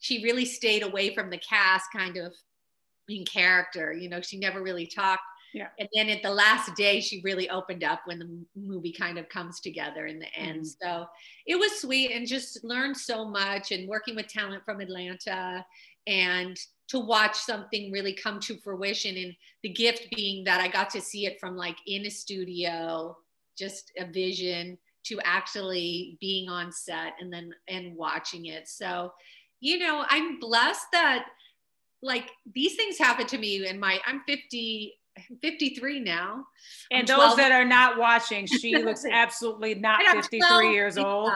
[0.00, 2.34] she really stayed away from the cast kind of
[3.08, 3.92] in character.
[3.92, 5.22] You know, she never really talked.
[5.54, 5.68] Yeah.
[5.78, 9.28] And then at the last day, she really opened up when the movie kind of
[9.28, 10.62] comes together in the end.
[10.62, 10.84] Mm-hmm.
[10.84, 11.06] So
[11.46, 15.64] it was sweet and just learned so much and working with talent from Atlanta
[16.06, 19.16] and to watch something really come to fruition.
[19.16, 23.16] And the gift being that i got to see it from like in a studio
[23.56, 28.68] just a vision to actually being on set and then and watching it.
[28.68, 29.12] So
[29.60, 31.26] you know i'm blessed that
[32.02, 34.94] like these things happen to me and my i'm 50
[35.42, 36.46] 53 now.
[36.90, 41.32] And those that are not watching she looks absolutely not 53 years old.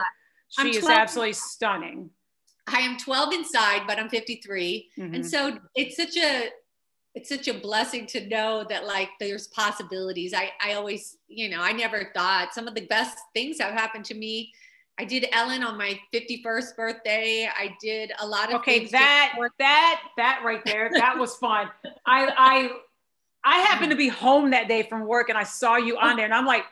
[0.49, 2.09] She is absolutely stunning
[2.67, 4.89] I am 12 inside, but I'm 53.
[4.97, 5.15] Mm-hmm.
[5.15, 6.49] And so it's such a
[7.15, 10.33] it's such a blessing to know that like there's possibilities.
[10.33, 14.05] I I always, you know, I never thought some of the best things have happened
[14.05, 14.53] to me.
[14.99, 17.47] I did Ellen on my 51st birthday.
[17.47, 21.69] I did a lot of Okay, that that that right there, that was fun.
[22.05, 22.69] I I
[23.43, 26.25] I happened to be home that day from work and I saw you on there
[26.25, 26.65] and I'm like,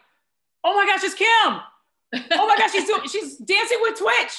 [0.63, 1.61] "Oh my gosh, it's Kim."
[2.31, 4.37] Oh my gosh, she's doing she's dancing with Twitch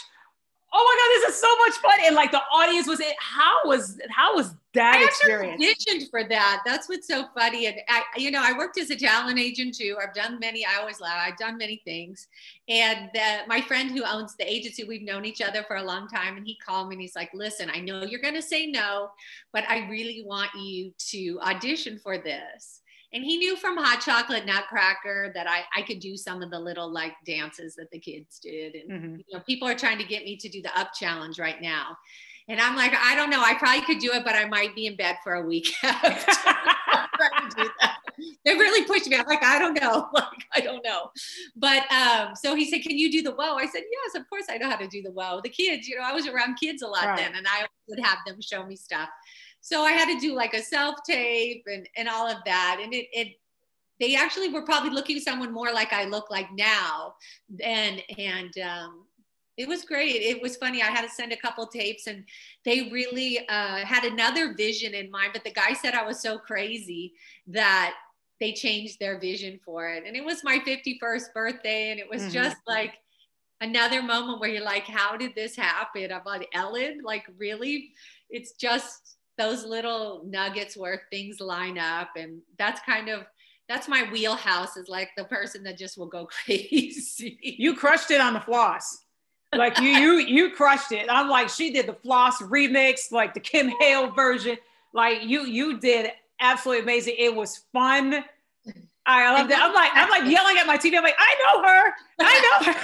[0.76, 2.06] oh my god, this is so much fun.
[2.06, 3.14] And like the audience was it.
[3.18, 5.58] How was how was that experience?
[5.62, 6.06] I experience?
[6.06, 6.62] auditioned for that.
[6.66, 7.66] That's what's so funny.
[7.66, 9.96] And I, you know, I worked as a talent agent too.
[10.02, 10.66] I've done many.
[10.66, 11.18] I always laugh.
[11.26, 12.28] I've done many things.
[12.68, 16.08] And the, my friend who owns the agency, we've known each other for a long
[16.08, 16.36] time.
[16.36, 19.10] And he called me and he's like, "Listen, I know you're going to say no,
[19.52, 22.82] but I really want you to audition for this."
[23.16, 26.58] And he knew from hot chocolate nutcracker that I, I could do some of the
[26.58, 28.74] little like dances that the kids did.
[28.74, 29.14] And mm-hmm.
[29.26, 31.96] you know people are trying to get me to do the up challenge right now.
[32.48, 33.40] And i'm like i don't know.
[33.40, 35.90] I probably could do it but i might be in bed for a week they
[38.54, 39.16] really pushed me.
[39.16, 40.08] I'm like i don't know.
[40.12, 41.10] Like i don't know.
[41.56, 44.44] But um so he said can you do the whoa i said yes of course
[44.50, 46.82] i know how to do the whoa the kids you know i was around kids
[46.82, 47.16] a lot right.
[47.16, 49.08] then and i would have them show me stuff
[49.66, 52.78] so I had to do like a self tape and, and all of that.
[52.80, 53.32] And it, it,
[53.98, 57.14] they actually were probably looking someone more like I look like now.
[57.60, 59.06] And, and, um,
[59.56, 60.22] it was great.
[60.22, 60.82] It was funny.
[60.82, 62.22] I had to send a couple tapes and
[62.64, 66.38] they really uh, had another vision in mind, but the guy said I was so
[66.38, 67.14] crazy
[67.48, 67.94] that
[68.38, 70.04] they changed their vision for it.
[70.06, 71.90] And it was my 51st birthday.
[71.90, 72.34] And it was mm-hmm.
[72.34, 72.92] just like
[73.60, 76.12] another moment where you're like, how did this happen?
[76.12, 77.00] I'm on Ellen.
[77.02, 77.90] Like, really?
[78.30, 83.24] It's just those little nuggets where things line up and that's kind of
[83.68, 87.38] that's my wheelhouse is like the person that just will go crazy.
[87.42, 88.98] You crushed it on the floss.
[89.54, 91.06] Like you you you crushed it.
[91.08, 94.56] I'm like she did the floss remix like the kim hale version.
[94.92, 97.14] Like you you did absolutely amazing.
[97.18, 98.24] It was fun.
[99.08, 99.62] I love that.
[99.62, 101.92] I'm like i'm like yelling at my tv i'm like i know her.
[102.18, 102.80] I know her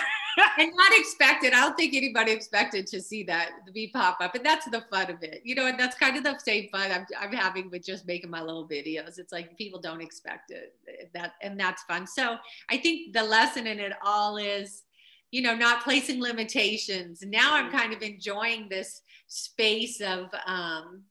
[0.58, 1.52] and not expected.
[1.52, 5.10] I don't think anybody expected to see that V pop up, and that's the fun
[5.10, 5.66] of it, you know.
[5.66, 8.66] And that's kind of the same fun I'm, I'm having with just making my little
[8.66, 9.18] videos.
[9.18, 10.74] It's like people don't expect it,
[11.14, 12.06] that, and that's fun.
[12.06, 12.36] So
[12.70, 14.82] I think the lesson in it all is,
[15.30, 17.22] you know, not placing limitations.
[17.22, 21.02] Now I'm kind of enjoying this space of, um,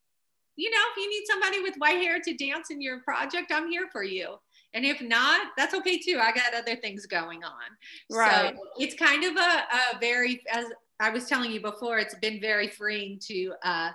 [0.55, 3.69] you know, if you need somebody with white hair to dance in your project, I'm
[3.69, 4.37] here for you
[4.73, 6.19] and if not, that's okay too.
[6.21, 7.51] I got other things going on.
[8.09, 8.53] Right.
[8.55, 10.65] So it's kind of a, a very, as
[10.99, 13.91] I was telling you before, it's been very freeing to, uh,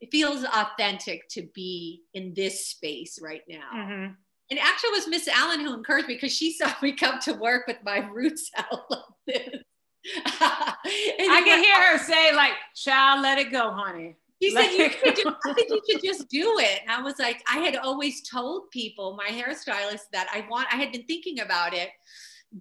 [0.00, 3.70] it feels authentic to be in this space right now.
[3.74, 4.12] Mm-hmm.
[4.50, 7.32] And actually, it was Miss Allen who encouraged me because she saw me come to
[7.34, 9.62] work with my roots out like this.
[10.26, 14.16] I can hear her say, like, child, let it go, honey.
[14.44, 16.80] She said, you should, just, I think you should just do it.
[16.82, 20.76] And I was like, I had always told people, my hairstylist, that I want, I
[20.76, 21.90] had been thinking about it,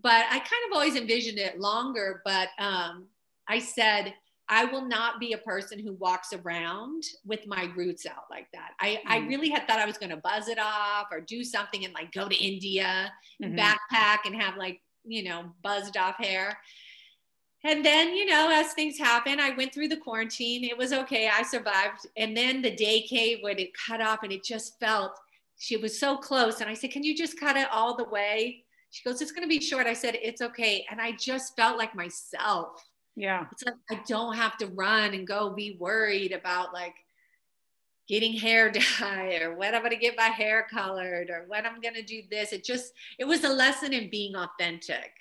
[0.02, 2.22] but I kind of always envisioned it longer.
[2.26, 3.08] But um,
[3.48, 4.14] I said,
[4.50, 8.72] I will not be a person who walks around with my roots out like that.
[8.80, 9.00] I, mm.
[9.08, 11.94] I really had thought I was going to buzz it off or do something and
[11.94, 13.58] like go to India mm-hmm.
[13.58, 16.58] backpack and have like, you know, buzzed off hair.
[17.66, 20.66] And then, you know, as things happen, I went through the quarantine.
[20.66, 21.30] It was okay.
[21.30, 22.08] I survived.
[22.18, 25.18] And then the day came when it cut off and it just felt,
[25.58, 26.60] she was so close.
[26.60, 28.64] And I said, Can you just cut it all the way?
[28.92, 29.88] She goes, It's going to be short.
[29.88, 30.86] I said, It's okay.
[30.92, 32.84] And I just felt like myself.
[33.16, 33.46] Yeah.
[33.52, 36.96] It's like I don't have to run and go be worried about like
[38.10, 41.80] getting hair dye or when I'm going to get my hair colored or when I'm
[41.80, 42.52] going to do this.
[42.52, 45.12] It just, it was a lesson in being authentic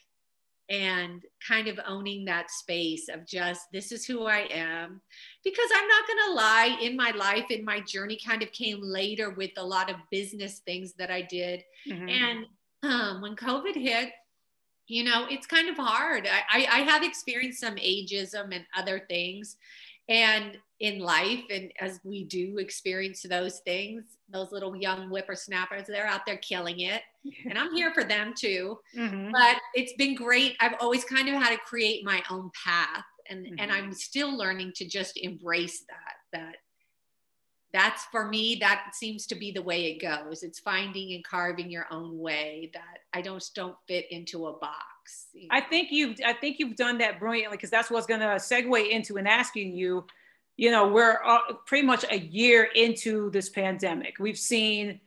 [0.73, 5.03] and kind of owning that space of just this is who I am.
[5.45, 8.81] Because I'm not going to lie, in my life, in my journey, kind of came
[8.83, 11.63] later with a lot of business things that I did.
[11.87, 12.09] Mm-hmm.
[12.09, 12.47] And
[12.85, 14.13] um, when COVID hit,
[14.87, 16.27] you know, it's kind of hard.
[16.27, 19.57] I, I, I have experienced some ageism and other things.
[20.09, 26.07] And in life, and as we do experience those things, those little young whippersnappers, they're
[26.07, 27.03] out there killing it.
[27.49, 28.79] And I'm here for them too.
[28.97, 29.31] Mm-hmm.
[29.31, 30.57] But it's been great.
[30.61, 33.05] I've always kind of had to create my own path.
[33.31, 33.55] And, mm-hmm.
[33.59, 36.57] and I'm still learning to just embrace that, that
[37.73, 40.43] that's for me that seems to be the way it goes.
[40.43, 45.27] It's finding and carving your own way that i don't don't fit into a box
[45.33, 45.55] you know?
[45.55, 48.91] i think you've i think you've done that brilliantly because that's what's going to segue
[48.91, 50.05] into and asking you
[50.57, 51.19] you know we're
[51.67, 54.17] pretty much a year into this pandemic.
[54.19, 55.01] We've seen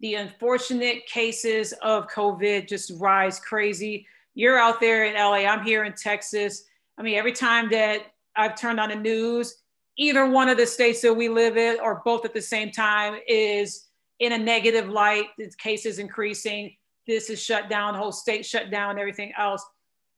[0.00, 4.06] the unfortunate cases of covid just rise crazy.
[4.34, 6.64] You're out there in la i'm here in texas.
[6.98, 9.62] I mean every time that i've turned on the news
[9.96, 13.18] either one of the states that we live in or both at the same time
[13.26, 13.86] is
[14.18, 15.26] in a negative light.
[15.38, 16.76] The case is increasing.
[17.06, 19.64] This is shut down, the whole state shut down, everything else.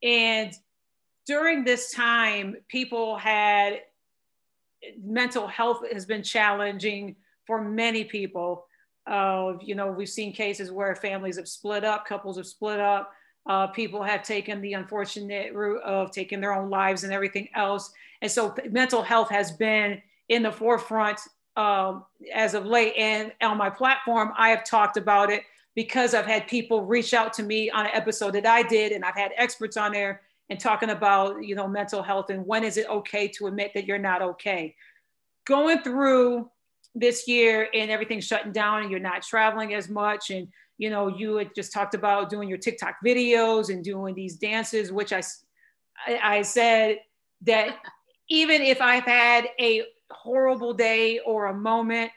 [0.02, 0.52] And
[1.26, 3.80] during this time, people had
[5.02, 8.66] mental health has been challenging for many people.
[9.06, 13.12] Uh, you know, we've seen cases where families have split up, couples have split up,
[13.48, 17.92] uh, people have taken the unfortunate route of taking their own lives and everything else.
[18.20, 21.20] And so mental health has been in the forefront
[21.56, 22.94] um, as of late.
[22.96, 25.42] And on my platform, I have talked about it
[25.74, 29.04] because I've had people reach out to me on an episode that I did, and
[29.04, 32.78] I've had experts on there and talking about you know mental health and when is
[32.78, 34.74] it okay to admit that you're not okay.
[35.44, 36.50] Going through
[36.94, 40.48] this year and everything shutting down and you're not traveling as much and
[40.78, 44.90] you know you had just talked about doing your tiktok videos and doing these dances
[44.90, 45.22] which i
[46.06, 46.98] i, I said
[47.42, 47.76] that
[48.28, 52.10] even if I've had a horrible day or a moment,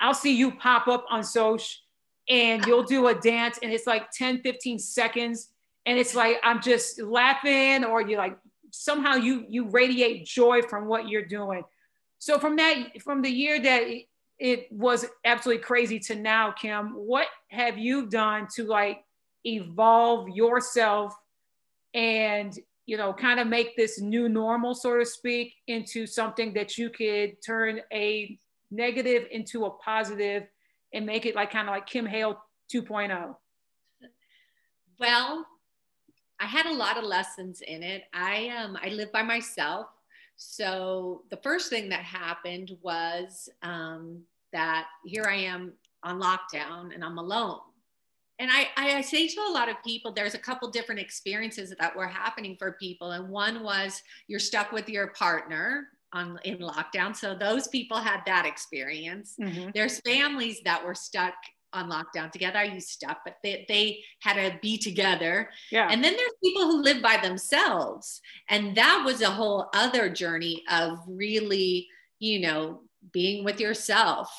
[0.00, 1.80] I'll see you pop up on social
[2.28, 5.48] and you'll do a dance and it's like 10, 15 seconds.
[5.86, 8.36] And it's like, I'm just laughing or you like
[8.70, 11.62] somehow you, you radiate joy from what you're doing.
[12.18, 13.84] So from that, from the year that
[14.38, 19.04] it was absolutely crazy to now, Kim, what have you done to like
[19.44, 21.14] evolve yourself
[21.92, 26.76] and you know, kind of make this new normal, so to speak, into something that
[26.76, 28.38] you could turn a
[28.70, 30.44] negative into a positive
[30.92, 32.38] and make it like kind of like Kim Hale
[32.72, 33.34] 2.0?
[34.98, 35.46] Well,
[36.38, 38.04] I had a lot of lessons in it.
[38.12, 39.86] I um I live by myself.
[40.36, 47.04] So the first thing that happened was um, that here I am on lockdown and
[47.04, 47.60] I'm alone.
[48.40, 51.96] And I, I say to a lot of people there's a couple different experiences that
[51.96, 53.12] were happening for people.
[53.12, 57.14] And one was you're stuck with your partner on in lockdown.
[57.14, 59.36] So those people had that experience.
[59.40, 59.70] Mm-hmm.
[59.74, 61.34] there's families that were stuck
[61.74, 62.58] on lockdown together.
[62.58, 65.50] I use stuff but they, they had to be together.
[65.70, 65.88] Yeah.
[65.90, 68.20] And then there's people who live by themselves.
[68.48, 71.88] And that was a whole other journey of really
[72.18, 72.80] you know
[73.12, 74.30] being with yourself.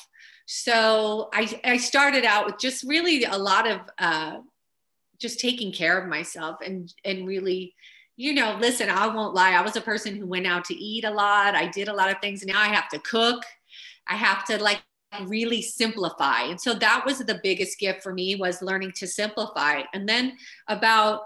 [0.46, 4.38] So I, I started out with just really a lot of uh,
[5.20, 7.74] just taking care of myself and and really
[8.16, 9.52] you know listen i won't lie.
[9.52, 11.54] I was a person who went out to eat a lot.
[11.54, 12.44] I did a lot of things.
[12.44, 13.42] Now i have to cook.
[14.08, 14.82] I have to like
[15.26, 19.82] really simplify and so that was the biggest gift for me was learning to simplify
[19.94, 20.36] and then
[20.68, 21.22] about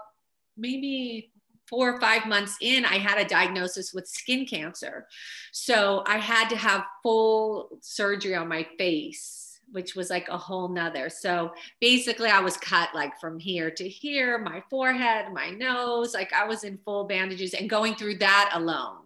[0.55, 1.31] maybe
[1.71, 5.07] four or five months in, I had a diagnosis with skin cancer.
[5.53, 10.67] So I had to have full surgery on my face, which was like a whole
[10.67, 11.09] nother.
[11.09, 16.33] So basically, I was cut like from here to here, my forehead, my nose, like
[16.33, 18.97] I was in full bandages and going through that alone.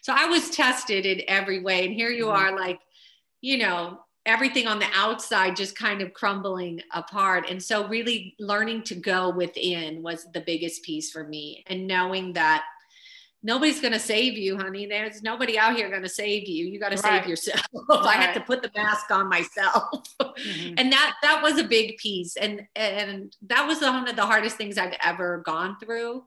[0.00, 1.84] So I was tested in every way.
[1.84, 2.54] And here you mm-hmm.
[2.54, 2.78] are, like,
[3.40, 7.48] you know, everything on the outside just kind of crumbling apart.
[7.48, 12.32] And so, really learning to go within was the biggest piece for me, and knowing
[12.34, 12.64] that
[13.44, 14.86] nobody's going to save you, honey.
[14.86, 16.66] There's nobody out here going to save you.
[16.66, 17.20] You got to right.
[17.20, 17.60] save yourself.
[17.88, 18.00] Right.
[18.00, 20.74] I had to put the mask on myself, mm-hmm.
[20.78, 24.56] and that that was a big piece, and and that was one of the hardest
[24.56, 26.24] things I've ever gone through.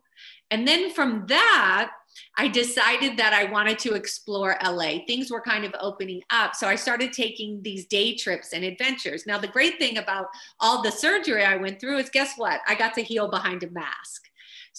[0.50, 1.92] And then from that,
[2.38, 5.00] I decided that I wanted to explore LA.
[5.06, 6.56] Things were kind of opening up.
[6.56, 9.26] So I started taking these day trips and adventures.
[9.26, 10.28] Now, the great thing about
[10.60, 12.62] all the surgery I went through is guess what?
[12.68, 14.28] I got to heal behind a mask.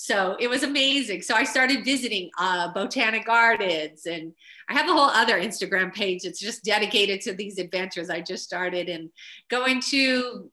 [0.00, 1.22] So it was amazing.
[1.22, 4.32] So I started visiting uh, botanic gardens and
[4.68, 8.44] I have a whole other Instagram page that's just dedicated to these adventures I just
[8.44, 9.10] started and
[9.48, 10.52] going to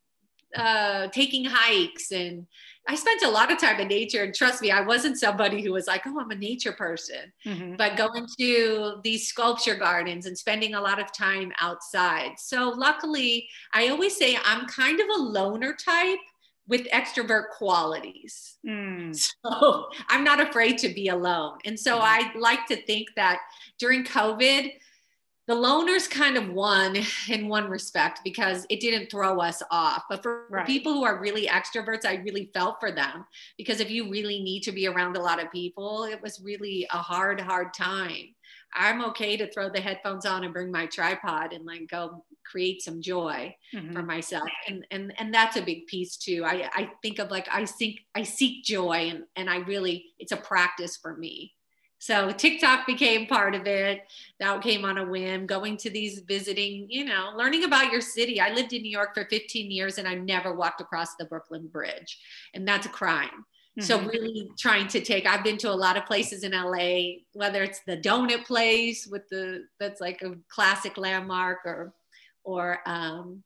[0.55, 2.47] uh, taking hikes and
[2.88, 5.71] I spent a lot of time in nature, and trust me, I wasn't somebody who
[5.71, 7.75] was like, "Oh, I'm a nature person," mm-hmm.
[7.77, 12.31] but going to these sculpture gardens and spending a lot of time outside.
[12.38, 16.19] So, luckily, I always say I'm kind of a loner type
[16.67, 18.57] with extrovert qualities.
[18.65, 19.15] Mm.
[19.45, 22.36] So, I'm not afraid to be alone, and so mm-hmm.
[22.36, 23.39] I like to think that
[23.79, 24.71] during COVID
[25.47, 26.97] the loners kind of won
[27.29, 30.03] in one respect because it didn't throw us off.
[30.09, 30.65] But for right.
[30.65, 33.25] people who are really extroverts, I really felt for them
[33.57, 36.87] because if you really need to be around a lot of people, it was really
[36.91, 38.33] a hard, hard time.
[38.73, 42.81] I'm okay to throw the headphones on and bring my tripod and like go create
[42.81, 43.93] some joy mm-hmm.
[43.93, 44.49] for myself.
[44.67, 46.43] And and and that's a big piece too.
[46.45, 50.33] I, I think of like I seek I seek joy and, and I really it's
[50.33, 51.53] a practice for me.
[52.06, 54.03] So TikTok became part of it.
[54.39, 58.39] That came on a whim, going to these visiting, you know, learning about your city.
[58.39, 61.66] I lived in New York for 15 years and I never walked across the Brooklyn
[61.66, 62.20] Bridge.
[62.53, 63.43] And that's a crime.
[63.80, 63.82] Mm-hmm.
[63.82, 67.64] So really trying to take I've been to a lot of places in LA, whether
[67.64, 71.91] it's the donut place with the that's like a classic landmark or
[72.43, 73.41] or um,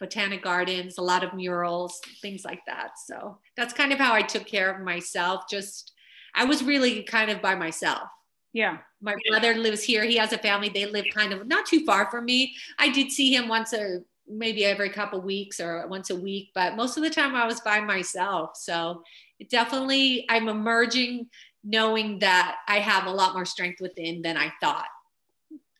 [0.00, 2.98] botanic gardens, a lot of murals, things like that.
[3.06, 5.92] So that's kind of how I took care of myself, just
[6.34, 8.08] I was really kind of by myself.
[8.52, 8.78] Yeah.
[9.00, 10.04] My brother lives here.
[10.04, 10.68] He has a family.
[10.68, 12.54] They live kind of not too far from me.
[12.78, 16.76] I did see him once a maybe every couple weeks or once a week, but
[16.76, 18.56] most of the time I was by myself.
[18.56, 19.02] So
[19.38, 21.28] it definitely I'm emerging
[21.64, 24.86] knowing that I have a lot more strength within than I thought.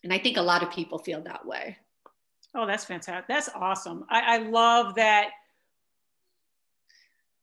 [0.03, 1.77] And I think a lot of people feel that way.
[2.55, 3.29] Oh, that's fantastic.
[3.29, 4.05] That's awesome.
[4.09, 5.31] I, I love that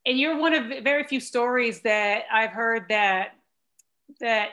[0.05, 3.33] and you're one of very few stories that I've heard that
[4.19, 4.49] that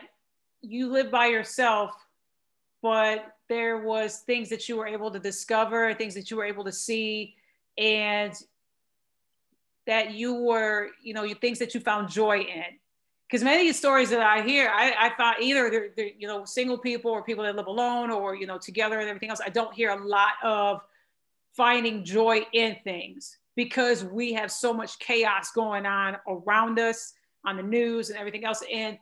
[0.63, 1.93] you live by yourself,
[2.81, 6.65] but there was things that you were able to discover, things that you were able
[6.65, 7.35] to see,
[7.77, 8.33] and
[9.87, 12.65] that you were, you know, you things that you found joy in.
[13.27, 16.29] Because many of the stories that I hear, I, I thought either they're, they're, you
[16.29, 19.41] know, single people or people that live alone or, you know, together and everything else.
[19.45, 20.83] I don't hear a lot of
[21.57, 27.13] finding joy in things because we have so much chaos going on around us
[27.47, 28.63] on the news and everything else.
[28.73, 28.99] And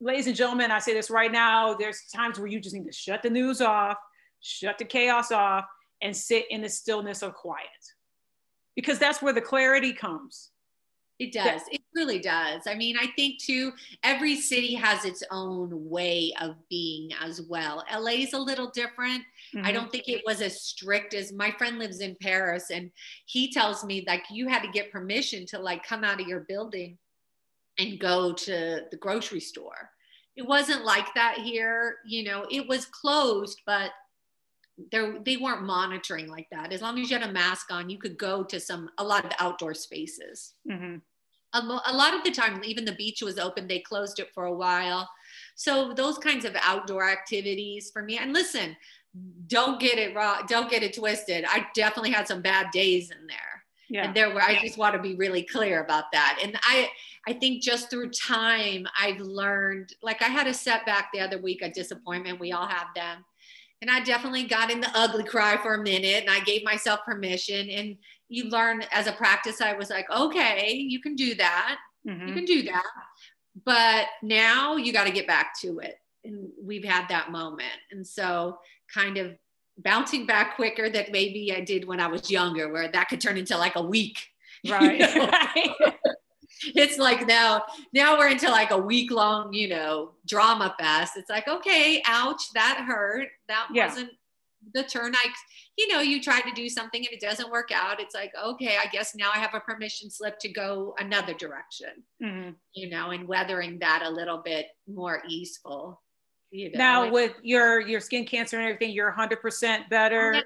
[0.00, 2.92] ladies and gentlemen, I say this right now there's times where you just need to
[2.92, 3.96] shut the news off,
[4.40, 5.64] shut the chaos off,
[6.02, 7.66] and sit in the stillness of quiet
[8.74, 10.50] because that's where the clarity comes.
[11.18, 11.62] It does.
[11.70, 12.62] It really does.
[12.66, 13.72] I mean, I think too,
[14.02, 17.84] every city has its own way of being as well.
[17.92, 19.22] LA is a little different.
[19.54, 19.66] Mm-hmm.
[19.66, 22.90] I don't think it was as strict as my friend lives in Paris and
[23.26, 26.40] he tells me like you had to get permission to like come out of your
[26.40, 26.98] building
[27.78, 29.90] and go to the grocery store.
[30.36, 31.96] It wasn't like that here.
[32.06, 33.90] You know, it was closed, but
[34.90, 36.72] there they weren't monitoring like that.
[36.72, 39.24] As long as you had a mask on, you could go to some a lot
[39.24, 40.54] of outdoor spaces.
[40.70, 40.96] Mm-hmm.
[41.54, 43.68] A, a lot of the time, even the beach was open.
[43.68, 45.08] They closed it for a while.
[45.54, 48.16] So those kinds of outdoor activities for me.
[48.16, 48.74] And listen,
[49.46, 50.44] don't get it wrong.
[50.48, 51.44] Don't get it twisted.
[51.46, 53.38] I definitely had some bad days in there.
[53.88, 54.06] Yeah.
[54.06, 56.38] And there were, I just want to be really clear about that.
[56.42, 56.88] And I,
[57.28, 61.60] I think just through time, I've learned, like I had a setback the other week,
[61.60, 62.40] a disappointment.
[62.40, 63.22] We all have them.
[63.82, 67.00] And I definitely got in the ugly cry for a minute and I gave myself
[67.04, 67.68] permission.
[67.68, 67.98] And
[68.28, 71.78] you learn as a practice, I was like, okay, you can do that.
[72.08, 72.28] Mm-hmm.
[72.28, 72.86] You can do that.
[73.64, 75.98] But now you got to get back to it.
[76.24, 77.72] And we've had that moment.
[77.90, 78.58] And so,
[78.92, 79.36] kind of
[79.78, 83.36] bouncing back quicker than maybe I did when I was younger, where that could turn
[83.36, 84.18] into like a week.
[84.70, 85.00] Right.
[85.00, 85.30] You know?
[86.74, 91.14] it's like now, now we're into like a week long, you know, drama fest.
[91.16, 93.28] It's like, okay, ouch, that hurt.
[93.48, 93.88] That yeah.
[93.88, 94.10] wasn't
[94.74, 95.26] the turn I,
[95.76, 98.00] you know, you try to do something and it doesn't work out.
[98.00, 102.04] It's like, okay, I guess now I have a permission slip to go another direction,
[102.22, 102.50] mm-hmm.
[102.74, 106.00] you know, and weathering that a little bit more easeful.
[106.52, 110.42] You know, now with your your skin cancer and everything, you're 100% better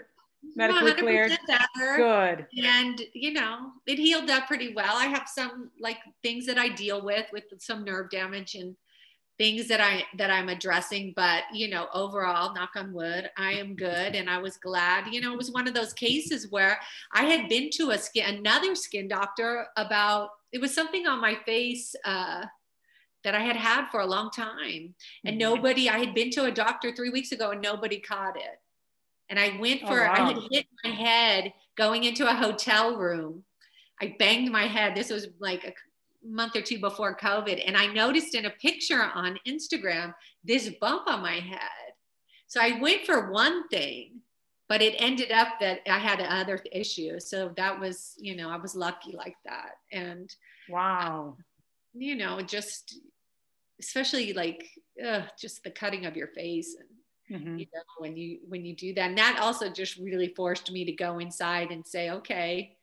[0.55, 1.33] medically cleared.
[1.47, 1.97] Better.
[1.97, 2.47] Good.
[2.65, 4.97] And you know, it healed up pretty well.
[4.97, 8.77] I have some like things that I deal with with some nerve damage and
[9.39, 13.77] things that I that I'm addressing, but you know, overall, knock on wood, I am
[13.77, 15.13] good and I was glad.
[15.13, 16.79] You know, it was one of those cases where
[17.13, 21.35] I had been to a skin another skin doctor about it was something on my
[21.45, 22.47] face uh
[23.27, 24.95] that I had had for a long time.
[25.25, 25.39] And mm-hmm.
[25.39, 28.61] nobody, I had been to a doctor three weeks ago and nobody caught it.
[29.29, 30.15] And I went oh, for, oh, wow.
[30.15, 33.43] I had hit my head going into a hotel room.
[34.01, 34.95] I banged my head.
[34.95, 35.73] This was like a
[36.25, 37.61] month or two before COVID.
[37.67, 40.15] And I noticed in a picture on Instagram
[40.45, 41.95] this bump on my head.
[42.47, 44.21] So I went for one thing,
[44.69, 47.29] but it ended up that I had other issues.
[47.29, 49.79] So that was, you know, I was lucky like that.
[49.91, 50.33] And
[50.69, 51.39] wow.
[51.99, 53.01] You know, just
[53.81, 54.69] especially like
[55.05, 56.89] uh, just the cutting of your face and
[57.29, 57.59] Mm-hmm.
[57.59, 60.85] you know when you when you do that and that also just really forced me
[60.85, 62.77] to go inside and say okay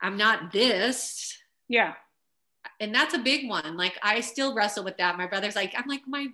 [0.00, 1.36] i'm not this
[1.68, 1.92] yeah
[2.80, 5.86] and that's a big one like i still wrestle with that my brother's like i'm
[5.88, 6.26] like my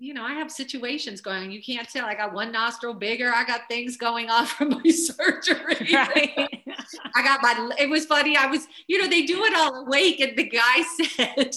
[0.00, 1.50] you know, I have situations going on.
[1.50, 2.06] You can't tell.
[2.06, 3.32] I got one nostril bigger.
[3.34, 5.88] I got things going on from my surgery.
[5.92, 6.64] Right.
[7.14, 8.36] I got my, it was funny.
[8.36, 10.20] I was, you know, they do it all awake.
[10.20, 10.82] And the guy
[11.16, 11.54] said,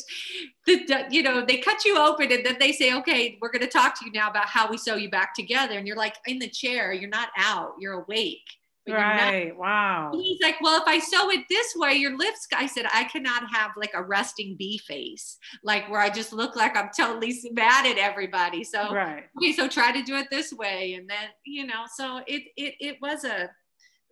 [0.87, 3.67] that, you know, they cut you open and then they say, okay, we're going to
[3.67, 5.77] talk to you now about how we sew you back together.
[5.77, 8.47] And you're like in the chair, you're not out, you're awake.
[8.89, 9.55] Right.
[9.55, 10.11] Wow.
[10.13, 13.43] he's like, well, if I sew it this way, your lips, I said, I cannot
[13.51, 17.85] have like a resting bee face, like where I just look like I'm totally mad
[17.85, 18.63] at everybody.
[18.63, 19.25] So, right.
[19.37, 20.95] okay, so try to do it this way.
[20.95, 23.51] And then, you know, so it, it, it was a,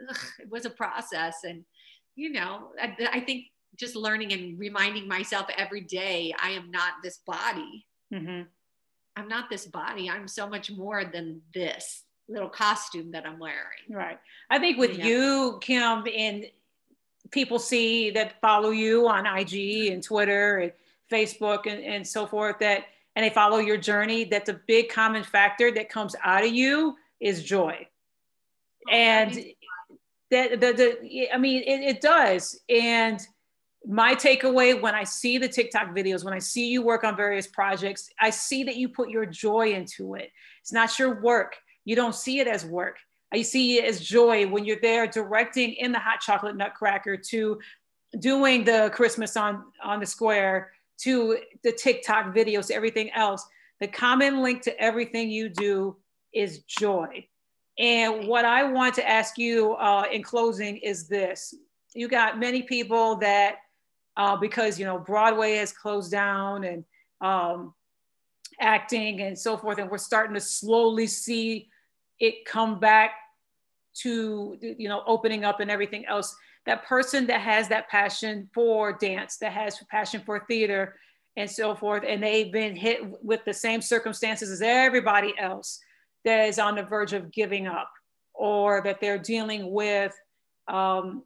[0.07, 1.43] ugh, it was a process.
[1.43, 1.63] And,
[2.15, 3.45] you know, I, I, think
[3.77, 7.85] just learning and reminding myself every day, I am not this body.
[8.13, 8.43] Mm-hmm.
[9.15, 10.09] I'm not this body.
[10.09, 13.89] I'm so much more than this little costume that I'm wearing.
[13.89, 14.19] Right.
[14.49, 15.05] I think with yeah.
[15.05, 16.45] you, Kim, and
[17.31, 20.71] people see that follow you on IG and Twitter and
[21.11, 22.85] Facebook and, and so forth that
[23.15, 26.95] and they follow your journey, that the big common factor that comes out of you
[27.19, 27.87] is joy.
[28.87, 29.43] Oh, and
[30.31, 32.59] that the, the I mean it, it does.
[32.69, 33.19] And
[33.85, 37.47] my takeaway when I see the TikTok videos, when I see you work on various
[37.47, 40.31] projects, I see that you put your joy into it.
[40.61, 41.55] It's not your work
[41.89, 42.97] you don't see it as work.
[43.33, 47.59] I see it as joy when you're there directing in the hot chocolate nutcracker to
[48.19, 53.43] doing the Christmas on, on the square to the TikTok videos, everything else.
[53.79, 55.97] The common link to everything you do
[56.31, 57.27] is joy.
[57.79, 61.53] And what I want to ask you uh, in closing is this.
[61.95, 63.55] You got many people that,
[64.17, 66.83] uh, because, you know, Broadway has closed down and
[67.21, 67.73] um,
[68.59, 69.77] acting and so forth.
[69.77, 71.69] And we're starting to slowly see
[72.19, 73.11] it come back
[74.01, 76.35] to, you know, opening up and everything else.
[76.65, 80.95] That person that has that passion for dance, that has passion for theater
[81.37, 85.79] and so forth, and they've been hit with the same circumstances as everybody else
[86.25, 87.91] that is on the verge of giving up
[88.33, 90.13] or that they're dealing with
[90.67, 91.23] um,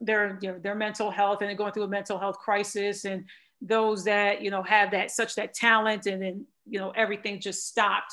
[0.00, 3.24] their, you know, their mental health and they're going through a mental health crisis and
[3.60, 7.66] those that you know have that such that talent and then you know everything just
[7.66, 8.12] stopped.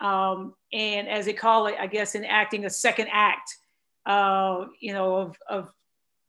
[0.00, 3.48] Um, and as they call it i guess in acting a second act
[4.06, 5.72] uh, you know of, of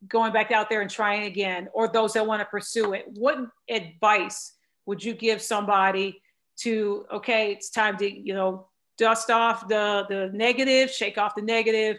[0.07, 3.05] going back out there and trying again or those that want to pursue it.
[3.15, 4.53] What advice
[4.85, 6.21] would you give somebody
[6.57, 8.67] to okay it's time to you know
[8.97, 11.97] dust off the the negative shake off the negative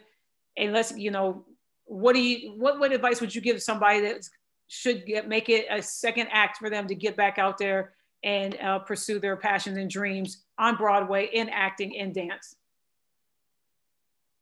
[0.56, 1.44] and let's you know
[1.84, 4.28] what do you what what advice would you give somebody that
[4.68, 7.92] should get, make it a second act for them to get back out there
[8.24, 12.56] and uh, pursue their passions and dreams on Broadway in acting in dance?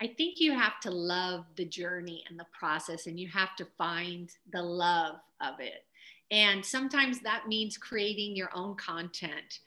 [0.01, 3.67] I think you have to love the journey and the process, and you have to
[3.79, 5.85] find the love of it.
[6.31, 9.61] And sometimes that means creating your own content,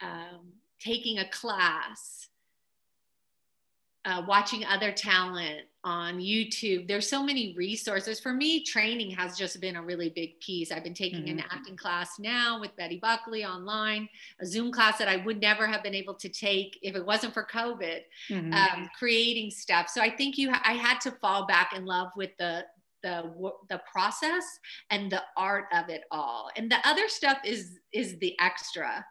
[0.00, 2.28] um, taking a class,
[4.04, 6.88] uh, watching other talent on YouTube.
[6.88, 8.18] There's so many resources.
[8.18, 10.72] For me, training has just been a really big piece.
[10.72, 11.38] I've been taking mm-hmm.
[11.38, 14.08] an acting class now with Betty Buckley online,
[14.40, 17.34] a Zoom class that I would never have been able to take if it wasn't
[17.34, 18.00] for COVID,
[18.30, 18.52] mm-hmm.
[18.52, 19.88] um, creating stuff.
[19.88, 22.64] So I think you, I had to fall back in love with the
[23.02, 24.44] the the process
[24.90, 29.04] and the art of it all and the other stuff is is the extra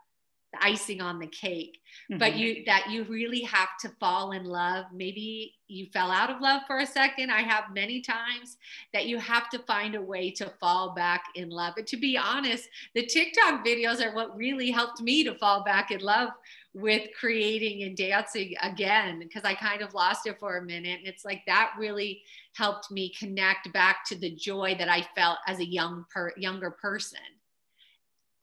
[0.54, 1.80] the icing on the cake
[2.10, 2.20] mm-hmm.
[2.20, 6.42] but you that you really have to fall in love maybe you fell out of
[6.42, 8.58] love for a second i have many times
[8.94, 12.18] that you have to find a way to fall back in love and to be
[12.18, 16.30] honest the tiktok videos are what really helped me to fall back in love
[16.74, 21.00] with creating and dancing again because I kind of lost it for a minute.
[21.00, 22.24] And it's like that really
[22.56, 26.72] helped me connect back to the joy that I felt as a young per, younger
[26.72, 27.20] person.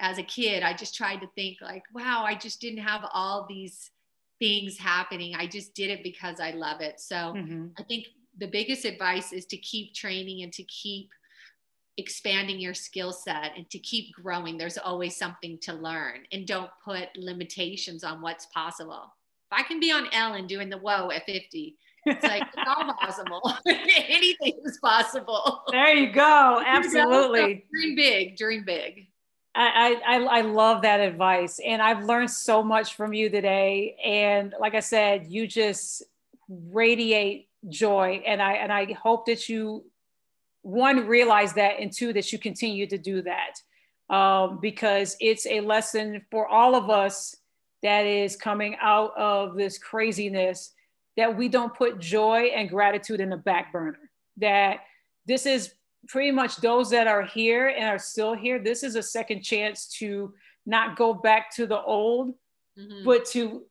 [0.01, 3.47] As a kid, I just tried to think like, wow, I just didn't have all
[3.49, 3.91] these
[4.39, 5.35] things happening.
[5.37, 6.99] I just did it because I love it.
[6.99, 7.67] So mm-hmm.
[7.79, 8.07] I think
[8.39, 11.11] the biggest advice is to keep training and to keep
[11.99, 14.57] expanding your skill set and to keep growing.
[14.57, 19.13] There's always something to learn and don't put limitations on what's possible.
[19.53, 21.77] If i can be on ellen doing the whoa at 50
[22.07, 23.43] it's like it's all possible.
[23.67, 25.63] Anything is possible.
[25.71, 26.63] There you go.
[26.67, 27.65] Absolutely.
[27.71, 29.09] Dream big dream big
[29.55, 33.97] I, I I love that advice, and I've learned so much from you today.
[34.05, 36.05] And like I said, you just
[36.49, 39.85] radiate joy, and I and I hope that you
[40.63, 45.61] one realize that and two that you continue to do that um, because it's a
[45.61, 47.37] lesson for all of us
[47.83, 50.73] that is coming out of this craziness
[51.17, 54.81] that we don't put joy and gratitude in the back burner that
[55.27, 55.75] this is
[56.09, 59.87] pretty much those that are here and are still here this is a second chance
[59.87, 60.33] to
[60.67, 62.35] not go back to the old
[62.79, 63.05] mm-hmm.
[63.05, 63.63] but to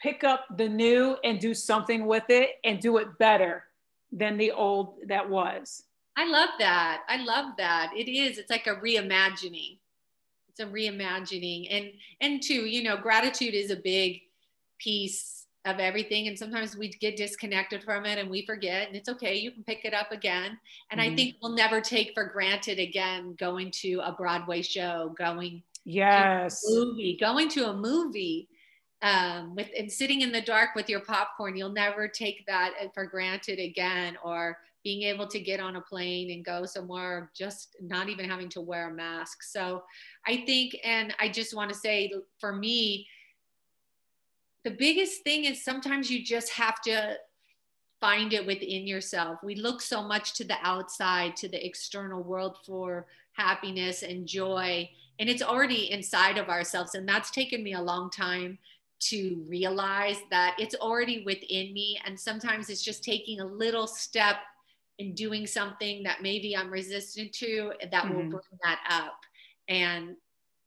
[0.00, 3.64] pick up the new and do something with it and do it better
[4.12, 5.84] than the old that was
[6.18, 7.02] I love that.
[7.08, 7.92] I love that.
[7.96, 8.38] It is.
[8.38, 9.78] It's like a reimagining.
[10.48, 11.68] It's a reimagining.
[11.70, 14.22] And and two, you know, gratitude is a big
[14.78, 16.28] piece of everything.
[16.28, 18.86] And sometimes we get disconnected from it and we forget.
[18.86, 19.34] And it's okay.
[19.36, 20.58] You can pick it up again.
[20.90, 21.12] And mm-hmm.
[21.12, 26.62] I think we'll never take for granted again going to a Broadway show, going yes
[26.68, 28.48] movie, going to a movie
[29.00, 31.56] um, with and sitting in the dark with your popcorn.
[31.56, 34.16] You'll never take that for granted again.
[34.24, 38.48] Or being able to get on a plane and go somewhere just not even having
[38.48, 39.82] to wear a mask so
[40.26, 43.06] i think and i just want to say for me
[44.64, 47.16] the biggest thing is sometimes you just have to
[48.00, 52.56] find it within yourself we look so much to the outside to the external world
[52.64, 54.88] for happiness and joy
[55.18, 58.58] and it's already inside of ourselves and that's taken me a long time
[59.00, 64.36] to realize that it's already within me and sometimes it's just taking a little step
[64.98, 68.14] and doing something that maybe I'm resistant to that mm-hmm.
[68.14, 69.20] will bring that up.
[69.68, 70.16] And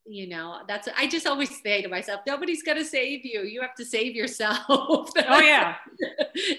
[0.06, 3.42] you know, that's I just always say to myself, nobody's gonna save you.
[3.42, 4.60] You have to save yourself.
[4.70, 5.76] oh yeah.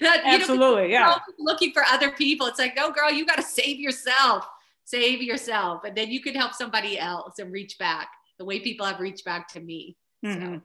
[0.01, 0.83] that, Absolutely.
[0.83, 1.15] Know, yeah.
[1.39, 2.47] Looking for other people.
[2.47, 4.47] It's like, no girl, you gotta save yourself.
[4.85, 5.83] Save yourself.
[5.83, 9.25] And then you can help somebody else and reach back the way people have reached
[9.25, 9.97] back to me.
[10.25, 10.55] Mm-hmm.
[10.55, 10.61] So.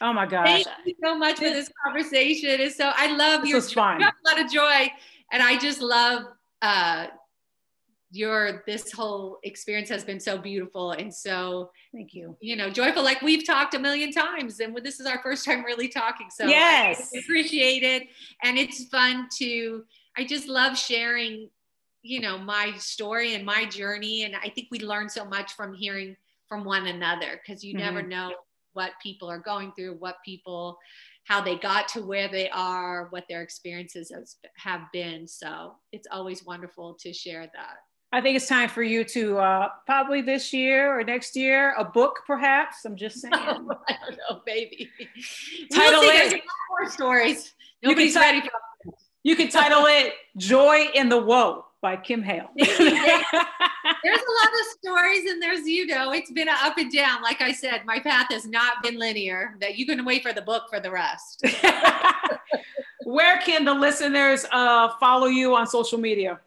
[0.00, 0.64] Oh my gosh.
[0.64, 2.60] Thank you so much for this conversation.
[2.60, 3.54] It's so I love you.
[3.54, 4.02] this your fun.
[4.02, 4.90] a lot of joy
[5.32, 6.24] and I just love
[6.62, 7.06] uh,
[8.14, 13.02] your this whole experience has been so beautiful and so thank you you know joyful
[13.02, 16.46] like we've talked a million times and this is our first time really talking so
[16.46, 18.04] yes I appreciate it
[18.42, 19.84] and it's fun to
[20.16, 21.50] i just love sharing
[22.02, 25.74] you know my story and my journey and i think we learn so much from
[25.74, 26.16] hearing
[26.48, 27.84] from one another because you mm-hmm.
[27.84, 28.32] never know
[28.74, 30.78] what people are going through what people
[31.24, 35.26] how they got to where they are, what their experiences has, have been.
[35.26, 37.76] So it's always wonderful to share that.
[38.14, 41.84] I think it's time for you to uh, probably this year or next year, a
[41.84, 42.84] book perhaps.
[42.84, 43.34] I'm just saying.
[43.34, 44.88] I don't know, baby.
[45.72, 46.42] Title we'll it.
[46.70, 47.56] more stories.
[47.82, 48.92] Nobody's ready for
[49.24, 52.50] You can title it Joy in the Woe by Kim Hale.
[52.56, 53.26] there's a lot
[54.04, 57.20] of stories, and there's, you know, it's been up and down.
[57.20, 60.42] Like I said, my path has not been linear, that you can wait for the
[60.42, 61.44] book for the rest.
[63.04, 66.38] Where can the listeners uh, follow you on social media?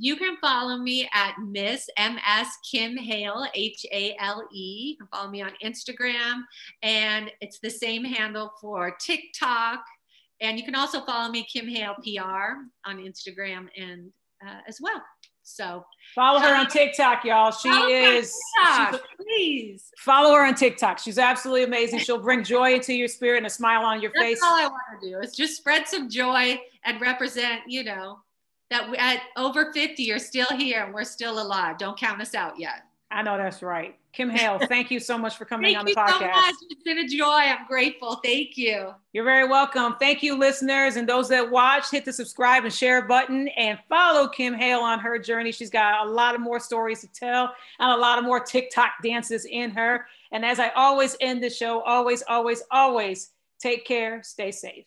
[0.00, 4.90] You can follow me at Miss MS Kim Hale, H A L E.
[4.90, 6.42] You can follow me on Instagram,
[6.82, 9.80] and it's the same handle for TikTok.
[10.40, 14.12] And you can also follow me, Kim Hale PR, on Instagram and
[14.46, 15.02] uh, as well.
[15.42, 15.84] So
[16.14, 17.50] follow her on TikTok, y'all.
[17.50, 18.32] She is
[18.64, 20.98] TikTok, please follow her on TikTok.
[20.98, 22.00] She's absolutely amazing.
[22.00, 24.40] She'll bring joy into your spirit and a smile on your That's face.
[24.44, 28.18] all I want to do is just spread some joy and represent, you know,
[28.70, 31.78] that we, at over 50 you're still here and we're still alive.
[31.78, 32.82] Don't count us out yet.
[33.10, 33.96] I know that's right.
[34.12, 36.18] Kim Hale, thank you so much for coming on the podcast.
[36.18, 36.54] Thank you so much.
[36.70, 37.24] It's been a joy.
[37.24, 38.16] I'm grateful.
[38.16, 38.92] Thank you.
[39.12, 39.96] You're very welcome.
[39.98, 41.90] Thank you, listeners, and those that watch.
[41.90, 45.52] Hit the subscribe and share button, and follow Kim Hale on her journey.
[45.52, 48.92] She's got a lot of more stories to tell, and a lot of more TikTok
[49.02, 50.06] dances in her.
[50.32, 54.86] And as I always end the show, always, always, always take care, stay safe.